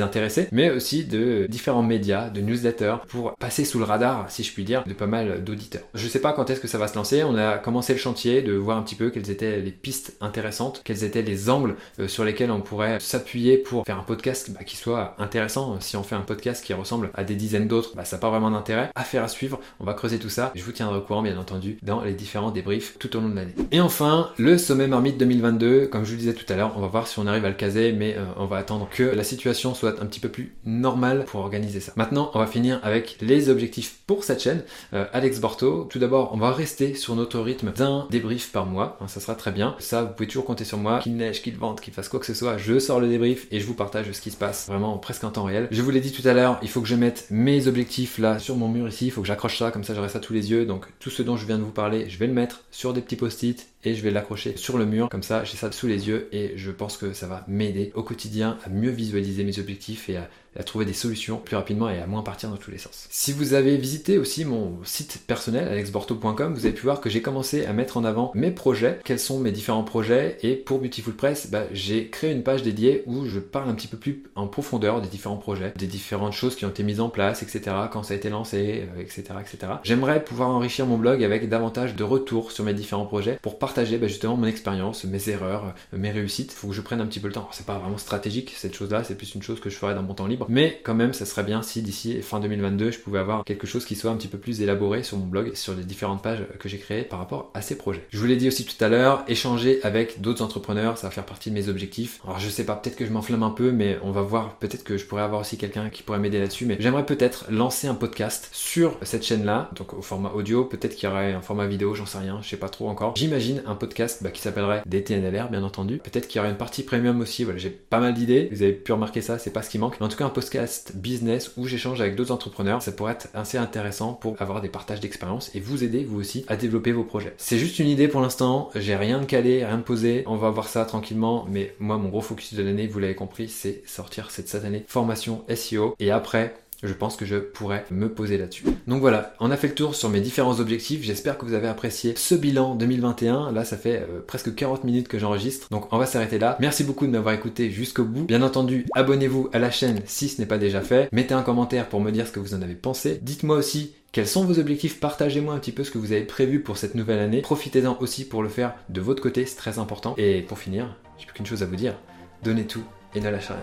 intéressés, 0.00 0.48
mais 0.52 0.70
aussi 0.70 1.04
de 1.04 1.46
différents 1.48 1.82
médias, 1.82 2.30
de 2.30 2.40
newsletters, 2.40 2.96
pour 3.08 3.34
passer 3.36 3.64
sous 3.64 3.78
le 3.78 3.84
radar, 3.84 4.30
si 4.30 4.42
je 4.42 4.52
puis 4.52 4.64
dire, 4.64 4.84
de 4.86 4.94
pas 4.94 5.06
mal 5.06 5.44
d'auditeurs. 5.44 5.82
Je 5.94 6.08
sais 6.08 6.20
pas 6.20 6.32
quand 6.32 6.50
est-ce 6.50 6.60
que 6.60 6.68
ça 6.68 6.78
va 6.78 6.88
se 6.88 6.96
lancer, 6.96 7.24
on 7.24 7.36
a 7.36 7.58
commencé 7.58 7.92
le 7.92 7.98
chantier 7.98 8.42
de 8.42 8.52
voir 8.54 8.76
un 8.76 8.82
petit 8.82 8.94
peu 8.94 9.10
quels 9.10 9.30
étaient 9.30 9.59
les 9.60 9.70
pistes 9.70 10.16
intéressantes, 10.20 10.82
quels 10.84 11.04
étaient 11.04 11.22
les 11.22 11.50
angles 11.50 11.76
euh, 11.98 12.08
sur 12.08 12.24
lesquels 12.24 12.50
on 12.50 12.60
pourrait 12.60 12.98
s'appuyer 13.00 13.58
pour 13.58 13.84
faire 13.84 13.98
un 13.98 14.04
podcast 14.04 14.50
bah, 14.50 14.64
qui 14.64 14.76
soit 14.76 15.14
intéressant. 15.18 15.78
Si 15.80 15.96
on 15.96 16.02
fait 16.02 16.14
un 16.14 16.22
podcast 16.22 16.64
qui 16.64 16.74
ressemble 16.74 17.10
à 17.14 17.24
des 17.24 17.34
dizaines 17.34 17.68
d'autres, 17.68 17.94
bah, 17.94 18.04
ça 18.04 18.16
n'a 18.16 18.20
pas 18.20 18.30
vraiment 18.30 18.50
d'intérêt. 18.50 18.90
Affaire 18.94 19.24
à 19.24 19.28
suivre, 19.28 19.60
on 19.78 19.84
va 19.84 19.94
creuser 19.94 20.18
tout 20.18 20.28
ça. 20.28 20.52
Je 20.54 20.62
vous 20.62 20.72
tiendrai 20.72 20.98
au 20.98 21.02
courant, 21.02 21.22
bien 21.22 21.38
entendu, 21.38 21.78
dans 21.82 22.02
les 22.02 22.14
différents 22.14 22.50
débriefs 22.50 22.96
tout 22.98 23.16
au 23.16 23.20
long 23.20 23.28
de 23.28 23.36
l'année. 23.36 23.54
Et 23.72 23.80
enfin, 23.80 24.30
le 24.38 24.58
sommet 24.58 24.86
Marmite 24.86 25.18
2022, 25.18 25.86
comme 25.86 26.04
je 26.04 26.10
vous 26.10 26.16
le 26.16 26.18
disais 26.18 26.34
tout 26.34 26.50
à 26.52 26.56
l'heure, 26.56 26.72
on 26.76 26.80
va 26.80 26.88
voir 26.88 27.06
si 27.06 27.18
on 27.18 27.26
arrive 27.26 27.44
à 27.44 27.48
le 27.48 27.54
caser, 27.54 27.92
mais 27.92 28.16
euh, 28.16 28.24
on 28.36 28.46
va 28.46 28.56
attendre 28.58 28.88
que 28.90 29.02
la 29.02 29.24
situation 29.24 29.74
soit 29.74 30.00
un 30.00 30.06
petit 30.06 30.20
peu 30.20 30.28
plus 30.28 30.54
normale 30.64 31.24
pour 31.26 31.40
organiser 31.40 31.80
ça. 31.80 31.92
Maintenant, 31.96 32.30
on 32.34 32.38
va 32.38 32.46
finir 32.46 32.80
avec 32.82 33.18
les 33.20 33.48
objectifs 33.48 33.98
pour 34.06 34.24
cette 34.24 34.42
chaîne. 34.42 34.62
Euh, 34.92 35.06
Alex 35.12 35.40
Borto, 35.40 35.84
tout 35.90 35.98
d'abord, 35.98 36.30
on 36.32 36.38
va 36.38 36.52
rester 36.52 36.94
sur 36.94 37.14
notre 37.14 37.38
rythme 37.40 37.72
d'un 37.72 38.06
débrief 38.10 38.52
par 38.52 38.66
mois. 38.66 38.98
Hein, 39.00 39.08
ça 39.08 39.20
sera 39.20 39.34
très 39.34 39.49
bien. 39.50 39.76
Ça, 39.78 40.02
vous 40.02 40.12
pouvez 40.12 40.26
toujours 40.26 40.44
compter 40.44 40.64
sur 40.64 40.78
moi. 40.78 41.00
Qu'il 41.00 41.16
neige, 41.16 41.42
qu'il 41.42 41.56
vente, 41.56 41.80
qu'il 41.80 41.92
fasse 41.92 42.08
quoi 42.08 42.20
que 42.20 42.26
ce 42.26 42.34
soit, 42.34 42.56
je 42.58 42.78
sors 42.78 43.00
le 43.00 43.08
débrief 43.08 43.46
et 43.50 43.60
je 43.60 43.66
vous 43.66 43.74
partage 43.74 44.10
ce 44.12 44.20
qui 44.20 44.30
se 44.30 44.36
passe 44.36 44.66
vraiment 44.68 44.98
presque 44.98 45.24
en 45.24 45.30
temps 45.30 45.44
réel. 45.44 45.68
Je 45.70 45.82
vous 45.82 45.90
l'ai 45.90 46.00
dit 46.00 46.12
tout 46.12 46.26
à 46.26 46.32
l'heure, 46.32 46.58
il 46.62 46.68
faut 46.68 46.80
que 46.80 46.88
je 46.88 46.94
mette 46.94 47.26
mes 47.30 47.66
objectifs 47.66 48.18
là 48.18 48.38
sur 48.38 48.56
mon 48.56 48.68
mur 48.68 48.88
ici. 48.88 49.06
Il 49.06 49.10
faut 49.10 49.22
que 49.22 49.26
j'accroche 49.26 49.58
ça, 49.58 49.70
comme 49.70 49.84
ça 49.84 49.94
j'aurai 49.94 50.08
ça 50.08 50.20
tous 50.20 50.32
les 50.32 50.50
yeux. 50.50 50.66
Donc 50.66 50.86
tout 50.98 51.10
ce 51.10 51.22
dont 51.22 51.36
je 51.36 51.46
viens 51.46 51.58
de 51.58 51.62
vous 51.62 51.70
parler, 51.70 52.08
je 52.08 52.18
vais 52.18 52.26
le 52.26 52.32
mettre 52.32 52.64
sur 52.70 52.92
des 52.92 53.00
petits 53.00 53.16
post-it 53.16 53.66
et 53.84 53.94
je 53.94 54.02
vais 54.02 54.10
l'accrocher 54.10 54.56
sur 54.56 54.78
le 54.78 54.86
mur. 54.86 55.08
Comme 55.08 55.22
ça, 55.22 55.44
j'ai 55.44 55.56
ça 55.56 55.70
sous 55.72 55.86
les 55.86 56.08
yeux 56.08 56.28
et 56.32 56.52
je 56.56 56.70
pense 56.70 56.96
que 56.96 57.12
ça 57.12 57.26
va 57.26 57.44
m'aider 57.48 57.92
au 57.94 58.02
quotidien 58.02 58.58
à 58.64 58.68
mieux 58.68 58.90
visualiser 58.90 59.44
mes 59.44 59.58
objectifs 59.58 60.08
et 60.08 60.18
à 60.56 60.62
trouver 60.64 60.84
des 60.84 60.92
solutions 60.92 61.36
plus 61.36 61.56
rapidement 61.56 61.88
et 61.88 62.00
à 62.00 62.06
moins 62.06 62.22
partir 62.22 62.50
dans 62.50 62.56
tous 62.56 62.70
les 62.70 62.78
sens. 62.78 63.06
Si 63.10 63.32
vous 63.32 63.54
avez 63.54 63.76
visité 63.76 64.18
aussi 64.18 64.44
mon 64.44 64.78
site 64.84 65.22
personnel 65.26 65.68
alexborto.com, 65.68 66.54
vous 66.54 66.66
avez 66.66 66.74
pu 66.74 66.82
voir 66.82 67.00
que 67.00 67.08
j'ai 67.08 67.22
commencé 67.22 67.66
à 67.66 67.72
mettre 67.72 67.96
en 67.96 68.04
avant 68.04 68.32
mes 68.34 68.50
projets, 68.50 68.98
quels 69.04 69.20
sont 69.20 69.38
mes 69.38 69.52
différents 69.52 69.84
projets 69.84 70.38
et 70.42 70.56
pour 70.56 70.80
Beautiful 70.80 71.14
Press, 71.14 71.50
bah, 71.50 71.64
j'ai 71.72 72.08
créé 72.08 72.32
une 72.32 72.42
page 72.42 72.62
dédiée 72.62 73.04
où 73.06 73.26
je 73.26 73.38
parle 73.38 73.70
un 73.70 73.74
petit 73.74 73.86
peu 73.86 73.96
plus 73.96 74.24
en 74.34 74.48
profondeur 74.48 75.00
des 75.00 75.08
différents 75.08 75.36
projets, 75.36 75.72
des 75.76 75.86
différentes 75.86 76.32
choses 76.32 76.56
qui 76.56 76.64
ont 76.64 76.70
été 76.70 76.82
mises 76.82 77.00
en 77.00 77.10
place, 77.10 77.42
etc., 77.42 77.76
quand 77.92 78.02
ça 78.02 78.14
a 78.14 78.16
été 78.16 78.28
lancé, 78.28 78.88
etc., 78.98 79.24
euh, 79.30 79.40
etc. 79.40 79.72
J'aimerais 79.84 80.24
pouvoir 80.24 80.50
enrichir 80.50 80.86
mon 80.86 80.98
blog 80.98 81.22
avec 81.22 81.48
davantage 81.48 81.94
de 81.94 82.04
retours 82.04 82.50
sur 82.50 82.64
mes 82.64 82.74
différents 82.74 83.06
projets 83.06 83.38
pour 83.40 83.58
partager 83.58 83.69
bah, 83.74 84.06
justement 84.06 84.36
mon 84.36 84.46
expérience, 84.46 85.04
mes 85.04 85.28
erreurs, 85.28 85.74
mes 85.92 86.10
réussites. 86.10 86.52
Il 86.52 86.56
faut 86.56 86.68
que 86.68 86.74
je 86.74 86.80
prenne 86.80 87.00
un 87.00 87.06
petit 87.06 87.20
peu 87.20 87.28
le 87.28 87.34
temps. 87.34 87.48
C'est 87.52 87.66
pas 87.66 87.78
vraiment 87.78 87.98
stratégique 87.98 88.52
cette 88.56 88.74
chose-là, 88.74 89.04
c'est 89.04 89.16
plus 89.16 89.34
une 89.34 89.42
chose 89.42 89.60
que 89.60 89.70
je 89.70 89.76
ferai 89.76 89.94
dans 89.94 90.02
mon 90.02 90.14
temps 90.14 90.26
libre 90.26 90.46
mais 90.50 90.80
quand 90.82 90.94
même, 90.94 91.12
ça 91.12 91.26
serait 91.26 91.44
bien 91.44 91.62
si 91.62 91.80
d'ici 91.80 92.20
fin 92.22 92.40
2022, 92.40 92.90
je 92.90 92.98
pouvais 92.98 93.18
avoir 93.18 93.44
quelque 93.44 93.66
chose 93.66 93.84
qui 93.84 93.94
soit 93.94 94.10
un 94.10 94.16
petit 94.16 94.28
peu 94.28 94.38
plus 94.38 94.60
élaboré 94.60 95.02
sur 95.02 95.16
mon 95.16 95.26
blog, 95.26 95.54
sur 95.54 95.74
les 95.74 95.84
différentes 95.84 96.22
pages 96.22 96.44
que 96.58 96.68
j'ai 96.68 96.78
créées 96.78 97.02
par 97.02 97.18
rapport 97.18 97.50
à 97.54 97.62
ces 97.62 97.76
projets. 97.76 98.04
Je 98.10 98.18
vous 98.18 98.26
l'ai 98.26 98.36
dit 98.36 98.48
aussi 98.48 98.64
tout 98.64 98.84
à 98.84 98.88
l'heure, 98.88 99.24
échanger 99.28 99.80
avec 99.82 100.20
d'autres 100.20 100.42
entrepreneurs, 100.42 100.98
ça 100.98 101.06
va 101.06 101.12
faire 101.12 101.24
partie 101.24 101.50
de 101.50 101.54
mes 101.54 101.68
objectifs. 101.68 102.20
Alors 102.24 102.40
je 102.40 102.48
sais 102.48 102.64
pas, 102.64 102.74
peut-être 102.74 102.96
que 102.96 103.06
je 103.06 103.12
m'enflamme 103.12 103.42
un 103.42 103.50
peu, 103.50 103.70
mais 103.70 103.98
on 104.02 104.10
va 104.10 104.22
voir, 104.22 104.56
peut-être 104.56 104.84
que 104.84 104.98
je 104.98 105.04
pourrais 105.04 105.22
avoir 105.22 105.40
aussi 105.40 105.56
quelqu'un 105.56 105.88
qui 105.88 106.02
pourrait 106.02 106.18
m'aider 106.18 106.40
là-dessus, 106.40 106.66
mais 106.66 106.76
j'aimerais 106.80 107.06
peut-être 107.06 107.46
lancer 107.50 107.86
un 107.86 107.94
podcast 107.94 108.48
sur 108.52 108.96
cette 109.02 109.24
chaîne-là, 109.24 109.70
donc 109.76 109.94
au 109.94 110.02
format 110.02 110.32
audio, 110.32 110.64
peut-être 110.64 110.96
qu'il 110.96 111.08
y 111.08 111.12
aurait 111.12 111.32
un 111.32 111.42
format 111.42 111.66
vidéo, 111.66 111.94
j'en 111.94 112.06
sais 112.06 112.18
rien, 112.18 112.40
je 112.42 112.48
sais 112.48 112.56
pas 112.56 112.68
trop 112.68 112.88
encore. 112.88 113.14
J'imagine 113.16 113.59
un 113.66 113.74
podcast 113.74 114.22
bah, 114.22 114.30
qui 114.30 114.40
s'appellerait 114.40 114.82
DTNLR, 114.86 115.50
bien 115.50 115.62
entendu. 115.62 115.98
Peut-être 115.98 116.28
qu'il 116.28 116.38
y 116.38 116.40
aura 116.40 116.50
une 116.50 116.56
partie 116.56 116.82
premium 116.82 117.20
aussi. 117.20 117.44
Voilà, 117.44 117.58
j'ai 117.58 117.70
pas 117.70 118.00
mal 118.00 118.14
d'idées. 118.14 118.48
Vous 118.52 118.62
avez 118.62 118.72
pu 118.72 118.92
remarquer 118.92 119.20
ça, 119.20 119.38
c'est 119.38 119.52
pas 119.52 119.62
ce 119.62 119.70
qui 119.70 119.78
manque. 119.78 119.98
Mais 120.00 120.06
en 120.06 120.08
tout 120.08 120.16
cas, 120.16 120.26
un 120.26 120.30
podcast 120.30 120.92
business 120.96 121.52
où 121.56 121.66
j'échange 121.66 122.00
avec 122.00 122.16
d'autres 122.16 122.32
entrepreneurs, 122.32 122.82
ça 122.82 122.92
pourrait 122.92 123.12
être 123.12 123.28
assez 123.34 123.58
intéressant 123.58 124.14
pour 124.14 124.40
avoir 124.40 124.60
des 124.60 124.68
partages 124.68 125.00
d'expérience 125.00 125.54
et 125.54 125.60
vous 125.60 125.84
aider 125.84 126.04
vous 126.04 126.20
aussi 126.20 126.44
à 126.48 126.56
développer 126.56 126.92
vos 126.92 127.04
projets. 127.04 127.34
C'est 127.36 127.58
juste 127.58 127.78
une 127.78 127.88
idée 127.88 128.08
pour 128.08 128.20
l'instant. 128.20 128.70
J'ai 128.74 128.96
rien 128.96 129.20
de 129.20 129.24
calé, 129.24 129.64
rien 129.64 129.78
de 129.78 129.82
posé. 129.82 130.24
On 130.26 130.36
va 130.36 130.50
voir 130.50 130.68
ça 130.68 130.84
tranquillement. 130.84 131.46
Mais 131.48 131.74
moi, 131.78 131.98
mon 131.98 132.08
gros 132.08 132.20
focus 132.20 132.54
de 132.54 132.62
l'année, 132.62 132.86
vous 132.86 132.98
l'avez 132.98 133.14
compris, 133.14 133.48
c'est 133.48 133.82
sortir 133.86 134.30
cette, 134.30 134.54
année 134.64 134.84
formation 134.86 135.44
SEO. 135.54 135.94
Et 136.00 136.10
après, 136.10 136.54
je 136.82 136.92
pense 136.92 137.16
que 137.16 137.24
je 137.24 137.36
pourrais 137.36 137.84
me 137.90 138.08
poser 138.08 138.38
là-dessus. 138.38 138.64
Donc 138.86 139.00
voilà, 139.00 139.34
on 139.40 139.50
a 139.50 139.56
fait 139.56 139.68
le 139.68 139.74
tour 139.74 139.94
sur 139.94 140.08
mes 140.08 140.20
différents 140.20 140.60
objectifs. 140.60 141.02
J'espère 141.02 141.38
que 141.38 141.44
vous 141.44 141.54
avez 141.54 141.68
apprécié 141.68 142.14
ce 142.16 142.34
bilan 142.34 142.74
2021. 142.74 143.52
Là, 143.52 143.64
ça 143.64 143.76
fait 143.76 144.06
euh, 144.08 144.20
presque 144.26 144.54
40 144.54 144.84
minutes 144.84 145.08
que 145.08 145.18
j'enregistre. 145.18 145.68
Donc 145.70 145.92
on 145.92 145.98
va 145.98 146.06
s'arrêter 146.06 146.38
là. 146.38 146.56
Merci 146.60 146.84
beaucoup 146.84 147.06
de 147.06 147.12
m'avoir 147.12 147.34
écouté 147.34 147.70
jusqu'au 147.70 148.04
bout. 148.04 148.24
Bien 148.24 148.42
entendu, 148.42 148.86
abonnez-vous 148.94 149.50
à 149.52 149.58
la 149.58 149.70
chaîne 149.70 150.00
si 150.06 150.28
ce 150.28 150.40
n'est 150.40 150.46
pas 150.46 150.58
déjà 150.58 150.80
fait. 150.80 151.08
Mettez 151.12 151.34
un 151.34 151.42
commentaire 151.42 151.88
pour 151.88 152.00
me 152.00 152.10
dire 152.10 152.26
ce 152.26 152.32
que 152.32 152.40
vous 152.40 152.54
en 152.54 152.62
avez 152.62 152.74
pensé. 152.74 153.20
Dites-moi 153.22 153.56
aussi 153.56 153.94
quels 154.12 154.26
sont 154.26 154.44
vos 154.44 154.58
objectifs 154.58 154.98
Partagez-moi 154.98 155.54
un 155.54 155.58
petit 155.58 155.70
peu 155.70 155.84
ce 155.84 155.92
que 155.92 155.98
vous 155.98 156.10
avez 156.10 156.24
prévu 156.24 156.60
pour 156.60 156.76
cette 156.76 156.96
nouvelle 156.96 157.20
année. 157.20 157.42
Profitez-en 157.42 157.96
aussi 158.00 158.24
pour 158.26 158.42
le 158.42 158.48
faire 158.48 158.74
de 158.88 159.00
votre 159.00 159.22
côté, 159.22 159.46
c'est 159.46 159.56
très 159.56 159.78
important. 159.78 160.14
Et 160.18 160.42
pour 160.42 160.58
finir, 160.58 160.96
j'ai 161.16 161.26
plus 161.26 161.34
qu'une 161.34 161.46
chose 161.46 161.62
à 161.62 161.66
vous 161.66 161.76
dire. 161.76 161.94
Donnez 162.42 162.66
tout 162.66 162.82
et 163.14 163.20
ne 163.20 163.28
lâchez 163.28 163.52
rien. 163.52 163.62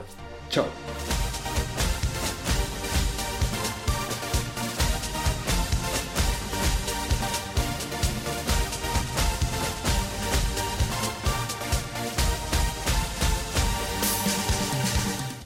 Ciao 0.49 1.26